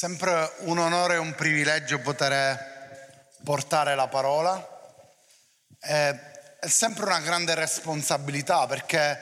sempre 0.00 0.50
un 0.60 0.78
onore 0.78 1.16
e 1.16 1.18
un 1.18 1.34
privilegio 1.34 1.98
poter 1.98 3.28
portare 3.44 3.94
la 3.94 4.08
parola. 4.08 4.66
È, 5.78 6.18
sempre 6.60 7.04
una 7.04 7.20
grande 7.20 7.54
responsabilità 7.54 8.66
perché 8.66 9.18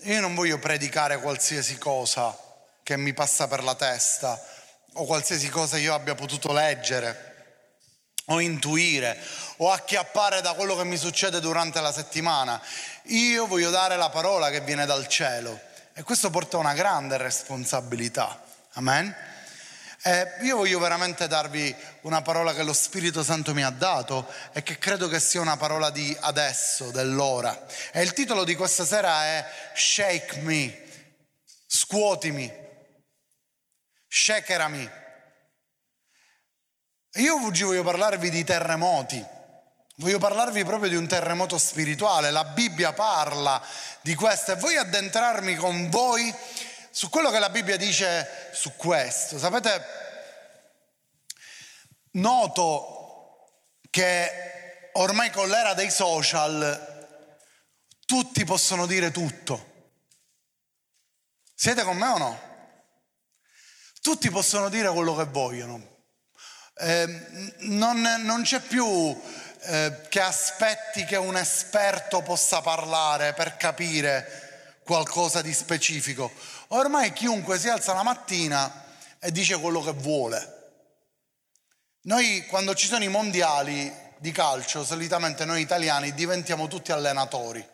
io 0.00 0.20
non 0.20 0.34
voglio 0.34 0.58
predicare 0.58 1.18
qualsiasi 1.20 1.78
cosa 1.78 2.36
che 2.82 2.98
mi 2.98 3.14
passa 3.14 3.48
per 3.48 3.62
la 3.62 3.74
testa 3.76 4.38
o 4.92 5.06
qualsiasi 5.06 5.48
cosa 5.48 5.78
io 5.78 5.94
abbia 5.94 6.14
potuto 6.14 6.52
leggere 6.52 7.62
o 8.26 8.40
intuire 8.40 9.18
o 9.56 9.72
acchiappare 9.72 10.42
da 10.42 10.52
quello 10.52 10.76
che 10.76 10.84
mi 10.84 10.98
succede 10.98 11.40
durante 11.40 11.80
la 11.80 11.92
settimana. 11.92 12.60
Io 13.04 13.46
voglio 13.46 13.70
dare 13.70 13.96
la 13.96 14.10
parola 14.10 14.50
che 14.50 14.60
viene 14.60 14.84
dal 14.84 15.08
cielo 15.08 15.58
e 15.94 16.02
questo 16.02 16.28
porta 16.28 16.58
una 16.58 16.74
grande 16.74 17.16
responsabilità. 17.16 18.38
Amen. 18.74 19.32
Eh, 20.06 20.34
io 20.42 20.58
voglio 20.58 20.78
veramente 20.78 21.26
darvi 21.26 21.74
una 22.02 22.20
parola 22.20 22.52
che 22.52 22.62
lo 22.62 22.74
Spirito 22.74 23.22
Santo 23.22 23.54
mi 23.54 23.64
ha 23.64 23.70
dato 23.70 24.30
e 24.52 24.62
che 24.62 24.76
credo 24.76 25.08
che 25.08 25.18
sia 25.18 25.40
una 25.40 25.56
parola 25.56 25.88
di 25.88 26.14
adesso, 26.20 26.90
dell'ora. 26.90 27.66
E 27.90 28.02
il 28.02 28.12
titolo 28.12 28.44
di 28.44 28.54
questa 28.54 28.84
sera 28.84 29.24
è 29.24 29.46
Shake 29.74 30.40
Me, 30.40 30.82
scuotimi, 31.66 32.52
shakerami. 34.06 34.90
Io 37.14 37.42
oggi 37.42 37.62
voglio 37.62 37.82
parlarvi 37.82 38.28
di 38.28 38.44
terremoti. 38.44 39.24
Voglio 39.96 40.18
parlarvi 40.18 40.64
proprio 40.64 40.90
di 40.90 40.96
un 40.96 41.06
terremoto 41.06 41.56
spirituale. 41.56 42.30
La 42.30 42.44
Bibbia 42.44 42.92
parla 42.92 43.58
di 44.02 44.14
questo 44.14 44.52
e 44.52 44.56
voglio 44.56 44.80
addentrarmi 44.80 45.54
con 45.54 45.88
voi 45.88 46.34
su 46.94 47.08
quello 47.08 47.32
che 47.32 47.40
la 47.40 47.50
Bibbia 47.50 47.76
dice 47.76 48.52
su 48.52 48.76
questo. 48.76 49.36
Sapete, 49.36 49.84
noto 52.12 53.48
che 53.90 54.90
ormai 54.92 55.30
con 55.30 55.48
l'era 55.48 55.74
dei 55.74 55.90
social 55.90 57.18
tutti 58.06 58.44
possono 58.44 58.86
dire 58.86 59.10
tutto. 59.10 59.72
Siete 61.52 61.82
con 61.82 61.96
me 61.96 62.06
o 62.06 62.18
no? 62.18 62.40
Tutti 64.00 64.30
possono 64.30 64.68
dire 64.68 64.88
quello 64.90 65.16
che 65.16 65.24
vogliono. 65.24 66.04
Eh, 66.76 67.06
non, 67.62 68.02
non, 68.02 68.42
c'è 68.42 68.60
più 68.60 69.20
eh, 69.62 70.00
che 70.08 70.20
aspetti 70.20 71.04
che 71.04 71.16
un 71.16 71.36
esperto 71.36 72.22
possa 72.22 72.60
parlare 72.60 73.32
per 73.32 73.56
capire 73.56 74.44
qualcosa 74.84 75.42
di 75.42 75.52
specifico. 75.52 76.30
Ormai 76.68 77.12
chiunque 77.12 77.58
si 77.58 77.68
alza 77.68 77.92
la 77.92 78.02
mattina 78.02 78.84
e 79.18 79.30
dice 79.30 79.58
quello 79.58 79.80
che 79.82 79.92
vuole. 79.92 80.52
Noi 82.02 82.46
quando 82.46 82.74
ci 82.74 82.86
sono 82.86 83.04
i 83.04 83.08
mondiali 83.08 83.92
di 84.18 84.30
calcio, 84.32 84.84
solitamente 84.84 85.44
noi 85.44 85.62
italiani 85.62 86.14
diventiamo 86.14 86.68
tutti 86.68 86.92
allenatori. 86.92 87.66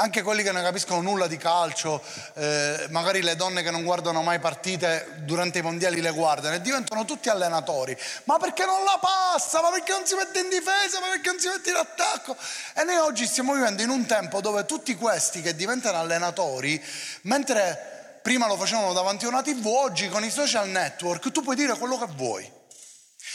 Anche 0.00 0.22
quelli 0.22 0.42
che 0.42 0.50
non 0.50 0.62
capiscono 0.62 1.02
nulla 1.02 1.26
di 1.26 1.36
calcio, 1.36 2.02
eh, 2.32 2.86
magari 2.88 3.20
le 3.20 3.36
donne 3.36 3.62
che 3.62 3.70
non 3.70 3.84
guardano 3.84 4.22
mai 4.22 4.38
partite 4.38 5.16
durante 5.24 5.58
i 5.58 5.62
mondiali 5.62 6.00
le 6.00 6.10
guardano 6.12 6.54
e 6.54 6.62
diventano 6.62 7.04
tutti 7.04 7.28
allenatori. 7.28 7.94
Ma 8.24 8.38
perché 8.38 8.64
non 8.64 8.82
la 8.82 8.98
passa? 8.98 9.60
Ma 9.60 9.68
perché 9.68 9.92
non 9.92 10.06
si 10.06 10.14
mette 10.14 10.38
in 10.38 10.48
difesa? 10.48 11.00
Ma 11.00 11.08
perché 11.08 11.28
non 11.28 11.38
si 11.38 11.48
mette 11.48 11.68
in 11.68 11.76
attacco? 11.76 12.34
E 12.76 12.84
noi 12.84 12.96
oggi 12.96 13.26
stiamo 13.26 13.52
vivendo 13.52 13.82
in 13.82 13.90
un 13.90 14.06
tempo 14.06 14.40
dove 14.40 14.64
tutti 14.64 14.96
questi 14.96 15.42
che 15.42 15.54
diventano 15.54 15.98
allenatori, 15.98 16.82
mentre 17.24 18.20
prima 18.22 18.46
lo 18.46 18.56
facevano 18.56 18.94
davanti 18.94 19.26
a 19.26 19.28
una 19.28 19.42
tv, 19.42 19.66
oggi 19.66 20.08
con 20.08 20.24
i 20.24 20.30
social 20.30 20.66
network 20.66 21.30
tu 21.30 21.42
puoi 21.42 21.56
dire 21.56 21.76
quello 21.76 21.98
che 21.98 22.08
vuoi. 22.16 22.50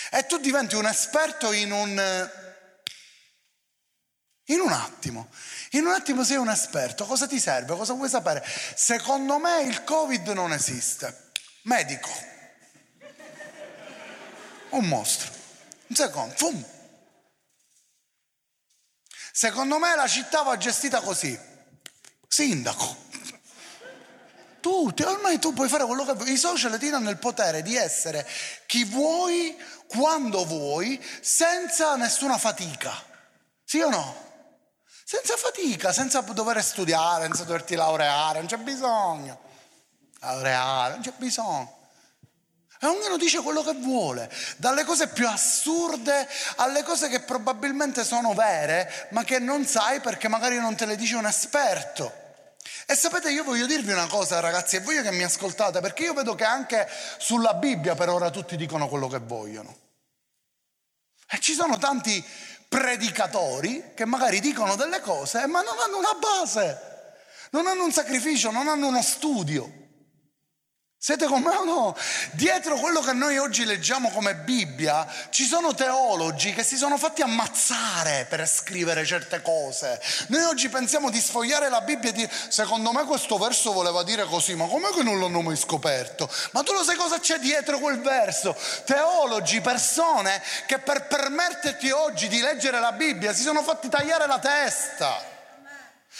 E 0.09 0.25
tu 0.25 0.39
diventi 0.39 0.73
un 0.73 0.87
esperto 0.87 1.51
in 1.51 1.71
un, 1.71 2.01
in 4.45 4.59
un 4.59 4.71
attimo. 4.71 5.29
In 5.71 5.85
un 5.85 5.93
attimo 5.93 6.23
sei 6.23 6.37
un 6.37 6.49
esperto, 6.49 7.05
cosa 7.05 7.27
ti 7.27 7.39
serve? 7.39 7.75
Cosa 7.75 7.93
vuoi 7.93 8.09
sapere? 8.09 8.45
Secondo 8.75 9.39
me 9.39 9.61
il 9.61 9.83
Covid 9.83 10.27
non 10.29 10.53
esiste. 10.53 11.31
Medico. 11.63 12.09
Un 14.69 14.85
mostro. 14.85 15.31
Un 15.87 15.95
secondo, 15.95 16.35
fum. 16.35 16.63
Secondo 19.31 19.79
me 19.79 19.95
la 19.95 20.07
città 20.07 20.43
va 20.43 20.57
gestita 20.57 21.01
così. 21.01 21.37
Sindaco. 22.27 23.03
Tu, 24.61 24.91
ormai 25.03 25.37
tu 25.37 25.53
puoi 25.53 25.69
fare 25.69 25.85
quello 25.85 26.05
che 26.05 26.13
vuoi. 26.13 26.31
I 26.31 26.37
social 26.37 26.79
ti 26.79 26.89
danno 26.89 27.09
il 27.09 27.17
potere 27.17 27.61
di 27.61 27.75
essere 27.75 28.27
chi 28.65 28.83
vuoi, 28.83 29.55
quando 29.87 30.43
vuoi, 30.45 31.03
senza 31.21 31.95
nessuna 31.95 32.37
fatica. 32.37 32.91
Sì 33.63 33.79
o 33.81 33.89
no? 33.89 34.34
Senza 35.07 35.37
fatica, 35.37 35.93
senza 35.93 36.21
dover 36.21 36.63
studiare, 36.63 37.25
senza 37.25 37.43
doverti 37.43 37.75
laureare, 37.75 38.39
non 38.39 38.47
c'è 38.47 38.57
bisogno. 38.57 39.39
Laureare, 40.19 40.93
non 40.93 41.01
c'è 41.03 41.13
bisogno. 41.15 41.77
E 42.81 42.87
ognuno 42.87 43.15
dice 43.15 43.41
quello 43.41 43.61
che 43.61 43.73
vuole, 43.73 44.31
dalle 44.57 44.83
cose 44.83 45.07
più 45.09 45.27
assurde 45.27 46.27
alle 46.55 46.81
cose 46.81 47.07
che 47.07 47.19
probabilmente 47.19 48.03
sono 48.03 48.33
vere, 48.33 49.07
ma 49.11 49.23
che 49.23 49.37
non 49.37 49.63
sai 49.67 50.01
perché 50.01 50.27
magari 50.27 50.57
non 50.57 50.75
te 50.75 50.87
le 50.87 50.95
dice 50.95 51.15
un 51.15 51.27
esperto. 51.27 52.11
E 52.87 52.95
sapete, 52.95 53.29
io 53.29 53.43
voglio 53.43 53.67
dirvi 53.67 53.91
una 53.91 54.07
cosa, 54.07 54.39
ragazzi, 54.39 54.75
e 54.75 54.79
voglio 54.79 55.03
che 55.03 55.11
mi 55.11 55.23
ascoltate, 55.23 55.81
perché 55.81 56.01
io 56.01 56.13
vedo 56.13 56.33
che 56.33 56.45
anche 56.45 56.89
sulla 57.19 57.53
Bibbia 57.53 57.93
per 57.93 58.09
ora 58.09 58.31
tutti 58.31 58.57
dicono 58.57 58.87
quello 58.87 59.07
che 59.07 59.19
vogliono. 59.19 59.83
E 61.29 61.39
ci 61.39 61.53
sono 61.53 61.77
tanti 61.77 62.23
predicatori 62.67 63.91
che 63.93 64.05
magari 64.05 64.39
dicono 64.39 64.75
delle 64.75 64.99
cose 64.99 65.45
ma 65.47 65.61
non 65.61 65.75
hanno 65.79 65.97
una 65.97 66.15
base, 66.19 66.79
non 67.51 67.67
hanno 67.67 67.83
un 67.83 67.91
sacrificio, 67.91 68.51
non 68.51 68.67
hanno 68.67 68.87
uno 68.87 69.01
studio. 69.01 69.83
Siete 71.05 71.27
con 71.27 71.43
me 71.43 71.55
o 71.55 71.63
no? 71.63 71.95
Dietro 72.31 72.77
quello 72.77 72.99
che 72.99 73.13
noi 73.13 73.37
oggi 73.37 73.63
leggiamo 73.63 74.09
come 74.09 74.33
Bibbia 74.33 75.07
ci 75.29 75.45
sono 75.45 75.75
teologi 75.75 76.51
che 76.51 76.63
si 76.63 76.77
sono 76.77 76.97
fatti 76.97 77.21
ammazzare 77.21 78.25
per 78.27 78.47
scrivere 78.49 79.05
certe 79.05 79.39
cose. 79.43 80.01
Noi 80.29 80.41
oggi 80.45 80.67
pensiamo 80.67 81.11
di 81.11 81.19
sfogliare 81.19 81.69
la 81.69 81.81
Bibbia 81.81 82.09
e 82.09 82.13
dire 82.13 82.31
secondo 82.47 82.91
me 82.91 83.03
questo 83.03 83.37
verso 83.37 83.71
voleva 83.71 84.01
dire 84.01 84.25
così, 84.25 84.55
ma 84.55 84.65
com'è 84.65 84.89
che 84.95 85.03
non 85.03 85.19
l'hanno 85.19 85.41
mai 85.41 85.57
scoperto? 85.57 86.27
Ma 86.53 86.63
tu 86.63 86.73
lo 86.73 86.83
sai 86.83 86.95
cosa 86.95 87.19
c'è 87.19 87.37
dietro 87.37 87.77
quel 87.77 88.01
verso? 88.01 88.57
Teologi, 88.85 89.61
persone 89.61 90.41
che 90.65 90.79
per 90.79 91.05
permetterti 91.05 91.91
oggi 91.91 92.27
di 92.27 92.39
leggere 92.39 92.79
la 92.79 92.93
Bibbia 92.93 93.31
si 93.31 93.43
sono 93.43 93.61
fatti 93.61 93.89
tagliare 93.89 94.25
la 94.25 94.39
testa. 94.39 95.23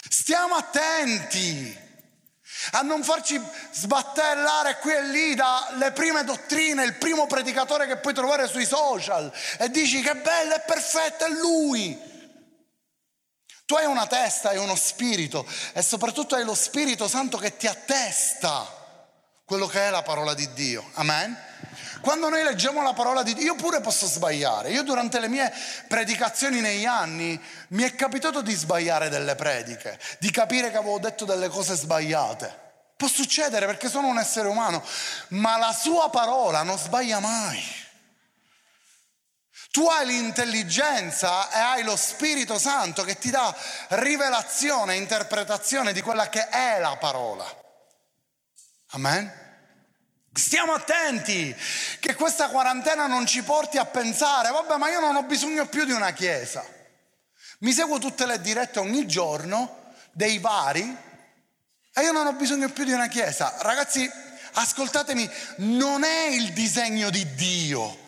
Stiamo 0.08 0.54
attenti 0.54 1.85
a 2.72 2.80
non 2.82 3.02
farci 3.02 3.40
sbattellare 3.70 4.78
qui 4.78 4.92
e 4.92 5.02
lì 5.04 5.34
dalle 5.34 5.92
prime 5.92 6.24
dottrine, 6.24 6.84
il 6.84 6.94
primo 6.94 7.26
predicatore 7.26 7.86
che 7.86 7.96
puoi 7.96 8.14
trovare 8.14 8.46
sui 8.48 8.66
social 8.66 9.32
e 9.58 9.70
dici 9.70 10.00
che 10.02 10.16
bello, 10.16 10.54
è 10.54 10.62
perfetto, 10.66 11.24
è 11.24 11.28
lui. 11.30 12.14
Tu 13.66 13.74
hai 13.74 13.86
una 13.86 14.06
testa, 14.06 14.50
hai 14.50 14.58
uno 14.58 14.76
spirito 14.76 15.44
e 15.72 15.82
soprattutto 15.82 16.36
hai 16.36 16.44
lo 16.44 16.54
Spirito 16.54 17.08
Santo 17.08 17.36
che 17.36 17.56
ti 17.56 17.66
attesta 17.66 18.84
quello 19.44 19.66
che 19.66 19.80
è 19.80 19.90
la 19.90 20.02
parola 20.02 20.34
di 20.34 20.52
Dio. 20.52 20.88
Amen? 20.94 21.36
Quando 22.00 22.28
noi 22.28 22.44
leggiamo 22.44 22.82
la 22.82 22.92
parola 22.92 23.24
di 23.24 23.34
Dio, 23.34 23.44
io 23.44 23.54
pure 23.56 23.80
posso 23.80 24.06
sbagliare. 24.06 24.70
Io 24.70 24.84
durante 24.84 25.18
le 25.18 25.28
mie 25.28 25.52
predicazioni 25.88 26.60
negli 26.60 26.84
anni 26.84 27.40
mi 27.68 27.82
è 27.82 27.94
capitato 27.96 28.42
di 28.42 28.54
sbagliare 28.54 29.08
delle 29.08 29.34
prediche, 29.34 29.98
di 30.20 30.30
capire 30.30 30.70
che 30.70 30.76
avevo 30.76 31.00
detto 31.00 31.24
delle 31.24 31.48
cose 31.48 31.74
sbagliate. 31.74 32.65
Può 32.96 33.08
succedere 33.08 33.66
perché 33.66 33.90
sono 33.90 34.06
un 34.06 34.18
essere 34.18 34.48
umano, 34.48 34.82
ma 35.28 35.58
la 35.58 35.72
sua 35.72 36.08
parola 36.08 36.62
non 36.62 36.78
sbaglia 36.78 37.20
mai. 37.20 37.62
Tu 39.70 39.86
hai 39.86 40.06
l'intelligenza 40.06 41.50
e 41.50 41.58
hai 41.58 41.82
lo 41.82 41.96
Spirito 41.96 42.58
Santo 42.58 43.02
che 43.04 43.18
ti 43.18 43.28
dà 43.28 43.54
rivelazione 43.88 44.94
e 44.94 44.98
interpretazione 44.98 45.92
di 45.92 46.00
quella 46.00 46.30
che 46.30 46.48
è 46.48 46.78
la 46.78 46.96
parola. 46.96 47.44
Amen. 48.92 49.44
Stiamo 50.32 50.72
attenti 50.72 51.54
che 52.00 52.14
questa 52.14 52.48
quarantena 52.48 53.06
non 53.06 53.26
ci 53.26 53.42
porti 53.42 53.76
a 53.76 53.84
pensare, 53.84 54.50
vabbè, 54.50 54.78
ma 54.78 54.88
io 54.88 55.00
non 55.00 55.16
ho 55.16 55.24
bisogno 55.24 55.66
più 55.66 55.84
di 55.84 55.92
una 55.92 56.12
chiesa. 56.12 56.64
Mi 57.58 57.72
seguo 57.72 57.98
tutte 57.98 58.24
le 58.24 58.40
dirette 58.40 58.78
ogni 58.78 59.06
giorno 59.06 59.92
dei 60.12 60.38
vari 60.38 61.04
e 61.98 62.02
io 62.02 62.12
non 62.12 62.26
ho 62.26 62.34
bisogno 62.34 62.68
più 62.68 62.84
di 62.84 62.92
una 62.92 63.06
chiesa. 63.06 63.54
Ragazzi, 63.60 64.06
ascoltatemi, 64.52 65.30
non 65.58 66.04
è 66.04 66.26
il 66.26 66.52
disegno 66.52 67.08
di 67.08 67.34
Dio. 67.34 68.04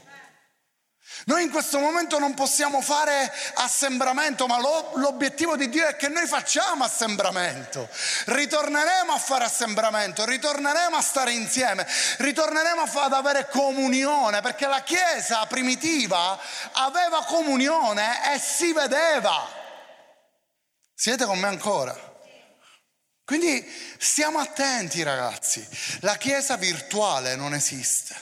Noi 1.24 1.44
in 1.44 1.50
questo 1.50 1.78
momento 1.78 2.18
non 2.18 2.34
possiamo 2.34 2.82
fare 2.82 3.32
assembramento, 3.54 4.46
ma 4.46 4.60
lo, 4.60 4.92
l'obiettivo 4.96 5.56
di 5.56 5.70
Dio 5.70 5.86
è 5.86 5.96
che 5.96 6.08
noi 6.08 6.26
facciamo 6.26 6.84
assembramento. 6.84 7.88
Ritorneremo 8.26 9.10
a 9.10 9.18
fare 9.18 9.44
assembramento, 9.44 10.26
ritorneremo 10.26 10.94
a 10.94 11.02
stare 11.02 11.32
insieme, 11.32 11.86
ritorneremo 12.18 12.82
ad 12.82 13.12
avere 13.14 13.48
comunione, 13.48 14.42
perché 14.42 14.66
la 14.66 14.82
Chiesa 14.82 15.46
primitiva 15.46 16.38
aveva 16.72 17.24
comunione 17.24 18.34
e 18.34 18.38
si 18.38 18.70
vedeva. 18.74 19.48
Siete 20.94 21.24
con 21.24 21.38
me 21.38 21.48
ancora? 21.48 22.07
Quindi 23.28 23.62
stiamo 23.98 24.38
attenti 24.38 25.02
ragazzi, 25.02 25.62
la 26.00 26.16
Chiesa 26.16 26.56
virtuale 26.56 27.36
non 27.36 27.52
esiste. 27.52 28.16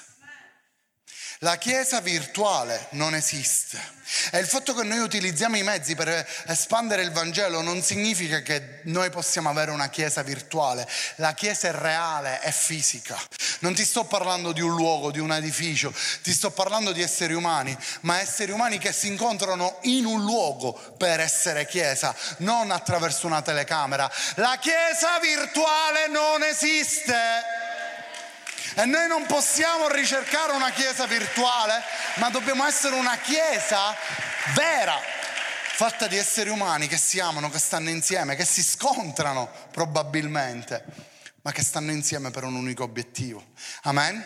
La 1.40 1.56
Chiesa 1.56 2.00
virtuale 2.00 2.86
non 2.92 3.14
esiste 3.14 3.94
e 4.30 4.38
il 4.38 4.46
fatto 4.46 4.72
che 4.72 4.84
noi 4.84 5.00
utilizziamo 5.00 5.56
i 5.56 5.64
mezzi 5.64 5.96
per 5.96 6.26
espandere 6.46 7.02
il 7.02 7.10
Vangelo 7.10 7.60
non 7.60 7.82
significa 7.82 8.40
che 8.40 8.80
noi 8.84 9.10
possiamo 9.10 9.48
avere 9.48 9.72
una 9.72 9.88
Chiesa 9.88 10.22
virtuale. 10.22 10.88
La 11.16 11.34
Chiesa 11.34 11.68
è 11.68 11.72
reale, 11.72 12.38
è 12.40 12.52
fisica. 12.52 13.20
Non 13.60 13.74
ti 13.74 13.84
sto 13.84 14.04
parlando 14.04 14.52
di 14.52 14.60
un 14.60 14.74
luogo, 14.76 15.10
di 15.10 15.18
un 15.18 15.32
edificio, 15.32 15.92
ti 16.22 16.32
sto 16.32 16.50
parlando 16.50 16.92
di 16.92 17.02
esseri 17.02 17.34
umani, 17.34 17.76
ma 18.02 18.20
esseri 18.20 18.52
umani 18.52 18.78
che 18.78 18.92
si 18.92 19.08
incontrano 19.08 19.78
in 19.82 20.04
un 20.04 20.22
luogo 20.22 20.72
per 20.96 21.20
essere 21.20 21.66
Chiesa, 21.66 22.14
non 22.38 22.70
attraverso 22.70 23.26
una 23.26 23.42
telecamera. 23.42 24.10
La 24.36 24.56
Chiesa 24.60 25.18
virtuale 25.18 26.06
non 26.08 26.44
esiste. 26.44 27.64
E 28.78 28.84
noi 28.84 29.08
non 29.08 29.24
possiamo 29.24 29.88
ricercare 29.88 30.52
una 30.52 30.70
chiesa 30.70 31.06
virtuale, 31.06 31.82
ma 32.16 32.28
dobbiamo 32.28 32.62
essere 32.66 32.94
una 32.94 33.16
chiesa 33.16 33.96
vera, 34.54 35.00
fatta 35.72 36.06
di 36.06 36.18
esseri 36.18 36.50
umani 36.50 36.86
che 36.86 36.98
si 36.98 37.18
amano, 37.18 37.48
che 37.48 37.58
stanno 37.58 37.88
insieme, 37.88 38.36
che 38.36 38.44
si 38.44 38.62
scontrano 38.62 39.48
probabilmente, 39.70 40.84
ma 41.40 41.52
che 41.52 41.62
stanno 41.62 41.90
insieme 41.90 42.30
per 42.30 42.44
un 42.44 42.54
unico 42.54 42.82
obiettivo. 42.82 43.42
Amen? 43.84 44.22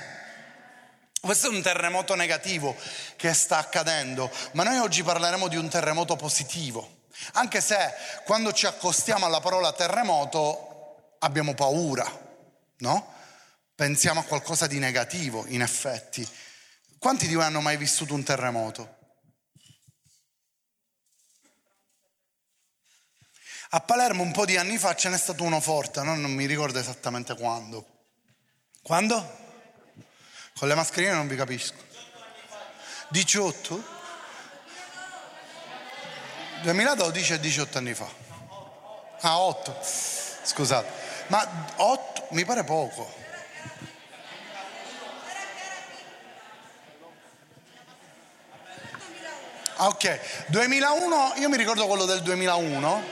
Questo 1.21 1.47
è 1.47 1.51
un 1.51 1.63
terremoto 1.63 2.17
negativo 2.17 2.75
che 3.15 3.33
sta 3.35 3.59
accadendo, 3.59 4.29
ma 4.55 4.65
noi 4.65 4.79
oggi 4.79 5.05
parleremo 5.05 5.47
di 5.47 5.59
un 5.59 5.69
terremoto 5.69 6.17
positivo, 6.17 7.03
anche 7.35 7.61
se 7.61 7.79
quando 8.25 8.53
ci 8.53 8.67
accostiamo 8.67 9.27
alla 9.27 9.39
parola 9.39 9.73
terremoto 9.73 11.15
abbiamo 11.21 11.55
paura, 11.55 12.05
no? 12.79 13.19
Pensiamo 13.81 14.21
a 14.21 14.25
qualcosa 14.25 14.67
di 14.67 14.79
negativo, 14.79 15.47
in 15.49 15.63
effetti. 15.63 16.29
Quanti 16.99 17.27
di 17.27 17.33
voi 17.33 17.45
hanno 17.45 17.63
mai 17.63 17.79
vissuto 17.79 18.13
un 18.13 18.23
terremoto? 18.23 18.99
A 23.71 23.81
Palermo 23.81 24.23
un 24.23 24.33
po' 24.33 24.45
di 24.45 24.59
anni 24.59 24.77
fa 24.77 24.95
ce 24.95 25.09
n'è 25.09 25.17
stato 25.17 25.45
uno 25.45 25.63
forte, 25.63 26.03
no? 26.03 26.15
non 26.15 26.31
mi 26.31 26.45
ricordo 26.45 26.79
esattamente 26.79 27.35
quando. 27.35 27.87
Quando? 28.83 29.39
Con 30.59 30.69
le 30.69 30.75
mascherine 30.75 31.15
non 31.15 31.27
vi 31.27 31.37
capisco. 31.37 31.83
18? 33.09 33.85
2012 36.65 37.33
e 37.33 37.41
18 37.41 37.79
anni 37.79 37.95
fa. 37.95 38.13
Ah, 39.21 39.41
8. 39.41 39.79
Scusate. 40.43 40.93
Ma 41.29 41.73
8 41.77 42.27
mi 42.33 42.45
pare 42.45 42.63
poco. 42.63 43.20
Ah, 49.83 49.87
ok, 49.87 50.19
2001, 50.49 51.33
io 51.37 51.49
mi 51.49 51.57
ricordo 51.57 51.87
quello 51.87 52.05
del 52.05 52.21
2001. 52.21 53.03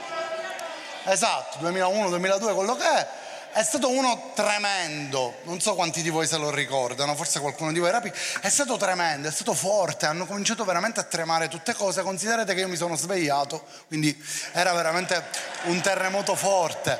Esatto, 1.05 1.57
2001, 1.61 2.09
2002, 2.09 2.53
quello 2.53 2.75
che 2.75 2.83
è. 2.87 3.07
È 3.53 3.63
stato 3.63 3.89
uno 3.89 4.33
tremendo, 4.35 5.37
non 5.45 5.59
so 5.59 5.73
quanti 5.73 6.03
di 6.03 6.11
voi 6.11 6.27
se 6.27 6.37
lo 6.37 6.51
ricordano, 6.51 7.15
forse 7.15 7.39
qualcuno 7.39 7.71
di 7.71 7.79
voi 7.79 7.89
era 7.89 7.99
piccolo, 8.01 8.21
è 8.41 8.49
stato 8.49 8.77
tremendo, 8.77 9.27
è 9.27 9.31
stato 9.31 9.55
forte, 9.55 10.05
hanno 10.05 10.27
cominciato 10.27 10.63
veramente 10.63 10.99
a 10.99 11.03
tremare 11.05 11.47
tutte 11.47 11.73
cose, 11.73 12.03
considerate 12.03 12.53
che 12.53 12.59
io 12.59 12.67
mi 12.67 12.75
sono 12.75 12.95
svegliato, 12.95 13.65
quindi 13.87 14.15
era 14.51 14.71
veramente 14.71 15.25
un 15.63 15.81
terremoto 15.81 16.35
forte. 16.35 16.99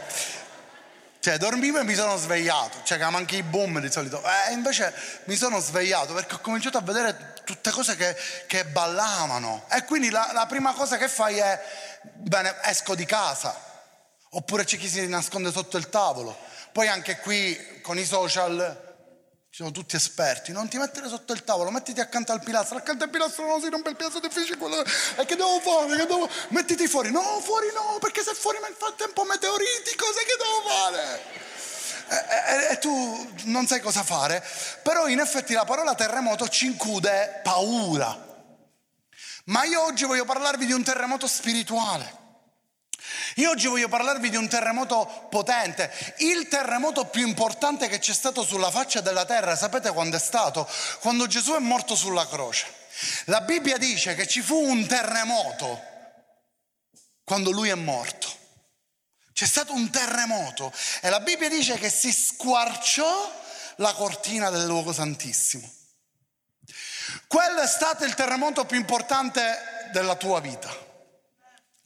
Cioè, 1.21 1.38
dormivo 1.38 1.80
e 1.80 1.83
mi 1.83 1.95
sono 1.95 2.16
svegliato, 2.16 2.81
cioè 2.83 2.98
che 2.98 3.04
anche 3.04 3.36
i 3.36 3.44
boom 3.44 3.81
di 3.81 3.92
solito. 3.92 4.24
E 4.24 4.51
eh, 4.51 4.54
invece 4.54 4.94
mi 5.25 5.36
sono 5.36 5.60
svegliato 5.60 6.13
perché 6.13 6.36
ho 6.36 6.39
cominciato 6.39 6.77
a 6.77 6.81
vedere 6.81 7.33
tutte 7.44 7.71
cose 7.71 7.98
che, 7.98 8.16
che 8.48 8.63
ballavano. 8.66 9.66
E 9.69 9.83
quindi 9.83 10.10
la, 10.10 10.31
la 10.33 10.45
prima 10.45 10.74
cosa 10.74 10.98
che 10.98 11.10
fai 11.10 11.38
è, 11.38 11.62
bene, 12.13 12.56
esco 12.63 12.95
di 12.95 13.04
casa. 13.04 13.54
Oppure 14.30 14.63
c'è 14.63 14.77
chi 14.77 14.88
si 14.88 15.06
nasconde 15.07 15.51
sotto 15.51 15.75
il 15.75 15.89
tavolo. 15.89 16.38
Poi 16.71 16.88
anche 16.88 17.18
qui 17.18 17.81
con 17.81 17.98
i 17.98 18.06
social 18.06 18.88
ci 19.51 19.63
sono 19.63 19.71
tutti 19.71 19.95
esperti, 19.95 20.51
non 20.51 20.67
ti 20.69 20.77
mettere 20.77 21.07
sotto 21.07 21.33
il 21.33 21.43
tavolo, 21.43 21.71
mettiti 21.71 21.99
accanto 21.99 22.31
al 22.31 22.43
pilastro, 22.43 22.77
accanto 22.77 23.03
al 23.03 23.09
pilastro 23.09 23.47
non 23.47 23.59
si 23.59 23.69
rompe 23.69 23.89
il 23.89 23.95
pilastro 23.95 24.19
difficile, 24.19 24.57
quello... 24.57 24.83
e 24.83 25.25
che 25.25 25.35
devo 25.35 25.59
fare? 25.59 25.95
Che 25.95 26.05
devo... 26.05 26.29
Mettiti 26.49 26.87
fuori, 26.87 27.09
no, 27.09 27.39
fuori 27.41 27.67
no, 27.73 27.97
perché 27.99 28.21
se 28.21 28.35
fuori 28.35 28.59
nel 28.61 28.75
frattempo 28.77 29.23
meteoriti, 29.23 29.95
cosa 29.95 30.19
che 30.19 30.35
devo 30.37 30.69
fare? 30.69 31.47
E, 32.09 32.69
e, 32.69 32.73
e, 32.73 32.77
tu 32.77 33.31
non 33.45 33.65
sai 33.65 33.81
cosa 33.81 34.03
fare, 34.03 34.43
però 34.83 35.07
in 35.07 35.19
effetti 35.19 35.53
la 35.53 35.65
parola 35.65 35.95
terremoto 35.95 36.47
ci 36.47 36.67
include 36.67 37.41
paura. 37.43 38.27
Ma 39.45 39.63
io 39.63 39.83
oggi 39.83 40.05
voglio 40.05 40.25
parlarvi 40.25 40.67
di 40.67 40.73
un 40.73 40.83
terremoto 40.83 41.27
spirituale. 41.27 42.17
Io 43.39 43.51
oggi 43.51 43.68
voglio 43.68 43.88
parlarvi 43.88 44.30
di 44.30 44.36
un 44.36 44.50
terremoto 44.50 45.27
potente, 45.30 45.89
il 46.18 46.50
terremoto 46.50 47.06
più 47.06 47.25
importante 47.25 47.88
che 47.88 47.97
c'è 47.97 48.13
stato 48.13 48.44
sulla 48.44 48.69
faccia 48.69 49.00
della 49.00 49.24
terra, 49.24 49.56
sapete 49.56 49.94
quando 49.94 50.18
è 50.18 50.19
stato? 50.19 50.69
Quando 51.00 51.25
Gesù 51.25 51.53
è 51.53 51.59
morto 51.59 51.95
sulla 51.95 52.27
croce. 52.27 52.68
La 53.25 53.39
Bibbia 53.39 53.77
dice 53.77 54.13
che 54.13 54.27
ci 54.27 54.41
fu 54.41 54.57
un 54.57 54.86
terremoto 54.86 55.81
quando 57.24 57.51
lui 57.51 57.69
è 57.69 57.75
morto. 57.75 58.27
C'è 59.31 59.45
stato 59.45 59.71
un 59.71 59.89
terremoto 59.89 60.74
e 61.00 61.09
la 61.09 61.21
Bibbia 61.21 61.47
dice 61.47 61.77
che 61.77 61.89
si 61.89 62.12
squarciò 62.12 63.31
la 63.77 63.94
cortina 63.94 64.50
del 64.50 64.65
luogo 64.65 64.92
santissimo. 64.92 65.71
Quello 67.25 67.62
è 67.62 67.68
stato 67.68 68.03
il 68.03 68.15
terremoto 68.15 68.65
più 68.65 68.77
importante 68.77 69.88
della 69.94 70.15
tua 70.15 70.42
vita 70.42 70.88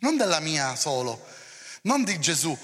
non 0.04 0.18
della 0.18 0.40
mia 0.40 0.76
solo, 0.76 1.26
non 1.84 2.04
di 2.04 2.20
Gesù, 2.20 2.58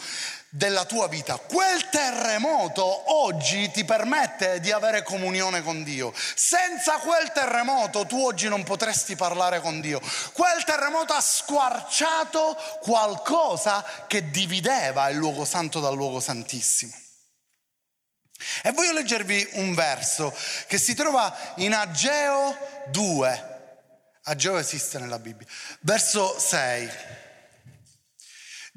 della 0.50 0.86
tua 0.86 1.08
vita. 1.08 1.38
Quel 1.38 1.90
terremoto 1.90 2.84
oggi 3.24 3.70
ti 3.72 3.86
permette 3.86 4.60
di 4.60 4.72
avere 4.72 5.04
comunione 5.04 5.62
con 5.62 5.84
Dio. 5.84 6.14
Senza 6.36 6.98
quel 6.98 7.32
terremoto 7.32 8.06
tu 8.06 8.20
oggi 8.20 8.48
non 8.48 8.64
potresti 8.64 9.16
parlare 9.16 9.62
con 9.62 9.80
Dio. 9.80 10.02
Quel 10.34 10.64
terremoto 10.64 11.14
ha 11.14 11.22
squarciato 11.22 12.56
qualcosa 12.82 13.86
che 14.08 14.30
divideva 14.30 15.10
il 15.10 15.18
luogo 15.18 15.46
santo 15.46 15.80
dal 15.80 15.96
luogo 15.96 16.20
santissimo. 16.20 16.94
E 18.64 18.72
voglio 18.72 18.94
leggervi 18.94 19.50
un 19.54 19.76
verso 19.76 20.34
che 20.68 20.78
si 20.78 20.96
trova 20.96 21.54
in 21.58 21.74
Ageo 21.74 22.58
2. 22.88 23.58
Ageo 24.24 24.58
esiste 24.58 24.98
nella 24.98 25.20
Bibbia. 25.20 25.46
Verso 25.82 26.40
6. 26.40 27.19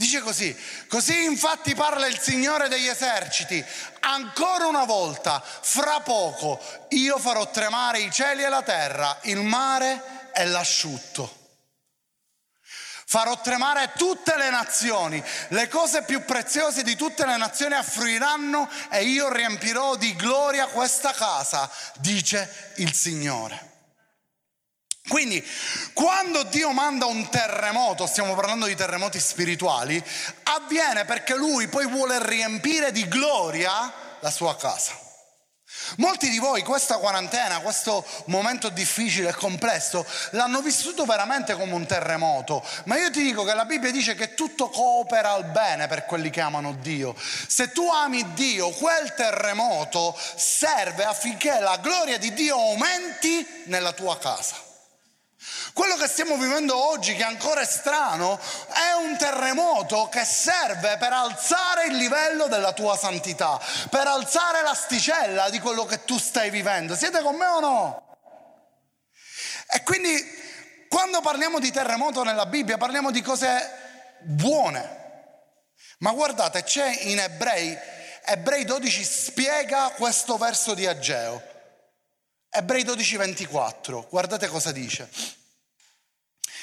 Dice 0.02 0.20
così, 0.20 0.56
così 0.88 1.22
infatti 1.22 1.76
parla 1.76 2.08
il 2.08 2.18
Signore 2.18 2.66
degli 2.66 2.88
eserciti, 2.88 3.64
ancora 4.00 4.66
una 4.66 4.84
volta, 4.84 5.40
fra 5.40 6.00
poco, 6.00 6.60
io 6.88 7.20
farò 7.20 7.48
tremare 7.52 8.00
i 8.00 8.10
cieli 8.10 8.42
e 8.42 8.48
la 8.48 8.62
terra, 8.62 9.16
il 9.22 9.40
mare 9.42 10.30
e 10.34 10.44
l'asciutto. 10.46 11.60
Farò 12.66 13.40
tremare 13.42 13.92
tutte 13.96 14.36
le 14.36 14.50
nazioni, 14.50 15.22
le 15.50 15.68
cose 15.68 16.02
più 16.02 16.24
preziose 16.24 16.82
di 16.82 16.96
tutte 16.96 17.24
le 17.24 17.36
nazioni 17.36 17.74
affluiranno 17.74 18.68
e 18.90 19.04
io 19.04 19.32
riempirò 19.32 19.94
di 19.94 20.16
gloria 20.16 20.66
questa 20.66 21.12
casa, 21.12 21.70
dice 21.98 22.72
il 22.78 22.92
Signore. 22.92 23.71
Quindi 25.08 25.44
quando 25.92 26.44
Dio 26.44 26.70
manda 26.70 27.06
un 27.06 27.28
terremoto, 27.28 28.06
stiamo 28.06 28.34
parlando 28.34 28.66
di 28.66 28.76
terremoti 28.76 29.18
spirituali, 29.18 30.02
avviene 30.44 31.04
perché 31.04 31.34
Lui 31.34 31.66
poi 31.66 31.86
vuole 31.86 32.24
riempire 32.24 32.92
di 32.92 33.06
gloria 33.08 33.92
la 34.20 34.30
sua 34.30 34.56
casa. 34.56 35.02
Molti 35.96 36.28
di 36.28 36.38
voi 36.38 36.62
questa 36.62 36.98
quarantena, 36.98 37.60
questo 37.60 38.04
momento 38.26 38.68
difficile 38.68 39.30
e 39.30 39.34
complesso, 39.34 40.06
l'hanno 40.30 40.60
vissuto 40.60 41.04
veramente 41.04 41.54
come 41.54 41.72
un 41.72 41.86
terremoto, 41.86 42.64
ma 42.84 42.96
io 42.96 43.10
ti 43.10 43.22
dico 43.22 43.42
che 43.42 43.54
la 43.54 43.64
Bibbia 43.64 43.90
dice 43.90 44.14
che 44.14 44.34
tutto 44.34 44.68
coopera 44.68 45.32
al 45.32 45.46
bene 45.46 45.88
per 45.88 46.04
quelli 46.04 46.30
che 46.30 46.40
amano 46.40 46.74
Dio. 46.74 47.14
Se 47.18 47.72
tu 47.72 47.88
ami 47.90 48.34
Dio, 48.34 48.70
quel 48.70 49.14
terremoto 49.14 50.16
serve 50.36 51.04
affinché 51.04 51.58
la 51.58 51.78
gloria 51.78 52.18
di 52.18 52.32
Dio 52.32 52.56
aumenti 52.56 53.64
nella 53.64 53.92
tua 53.92 54.16
casa. 54.18 54.71
Quello 55.72 55.96
che 55.96 56.06
stiamo 56.06 56.36
vivendo 56.36 56.76
oggi, 56.76 57.14
che 57.14 57.24
ancora 57.24 57.62
è 57.62 57.64
strano, 57.64 58.38
è 58.68 58.92
un 59.02 59.16
terremoto 59.16 60.08
che 60.08 60.24
serve 60.24 60.96
per 60.98 61.12
alzare 61.12 61.86
il 61.86 61.96
livello 61.96 62.46
della 62.46 62.72
tua 62.72 62.96
santità, 62.96 63.60
per 63.90 64.06
alzare 64.06 64.62
l'asticella 64.62 65.50
di 65.50 65.58
quello 65.58 65.84
che 65.84 66.04
tu 66.04 66.18
stai 66.18 66.50
vivendo. 66.50 66.94
Siete 66.94 67.22
con 67.22 67.36
me 67.36 67.46
o 67.46 67.60
no? 67.60 68.16
E 69.68 69.82
quindi 69.82 70.40
quando 70.88 71.20
parliamo 71.20 71.58
di 71.58 71.72
terremoto 71.72 72.22
nella 72.22 72.46
Bibbia 72.46 72.76
parliamo 72.76 73.10
di 73.10 73.22
cose 73.22 74.18
buone. 74.20 75.00
Ma 75.98 76.12
guardate, 76.12 76.62
c'è 76.62 76.88
in 77.02 77.18
Ebrei, 77.18 77.76
Ebrei 78.24 78.64
12 78.64 79.02
spiega 79.02 79.90
questo 79.96 80.36
verso 80.36 80.74
di 80.74 80.86
Ageo. 80.86 81.51
Ebrei 82.54 82.84
12, 82.84 83.16
24, 83.16 84.08
guardate 84.10 84.46
cosa 84.48 84.72
dice. 84.72 85.08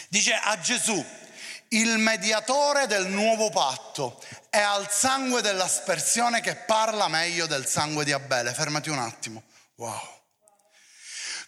Dice 0.08 0.36
a 0.36 0.60
Gesù, 0.60 1.04
il 1.70 1.98
mediatore 1.98 2.86
del 2.86 3.08
nuovo 3.08 3.50
patto, 3.50 4.22
e 4.52 4.60
al 4.60 4.88
sangue 4.92 5.42
dell'aspersione 5.42 6.42
che 6.42 6.56
parla 6.56 7.08
meglio 7.08 7.48
del 7.48 7.66
sangue 7.66 8.06
di 8.06 8.12
Abele. 8.12 8.54
Fermati 8.54 8.90
un 8.90 9.00
attimo. 9.00 9.42
Wow. 9.78 10.18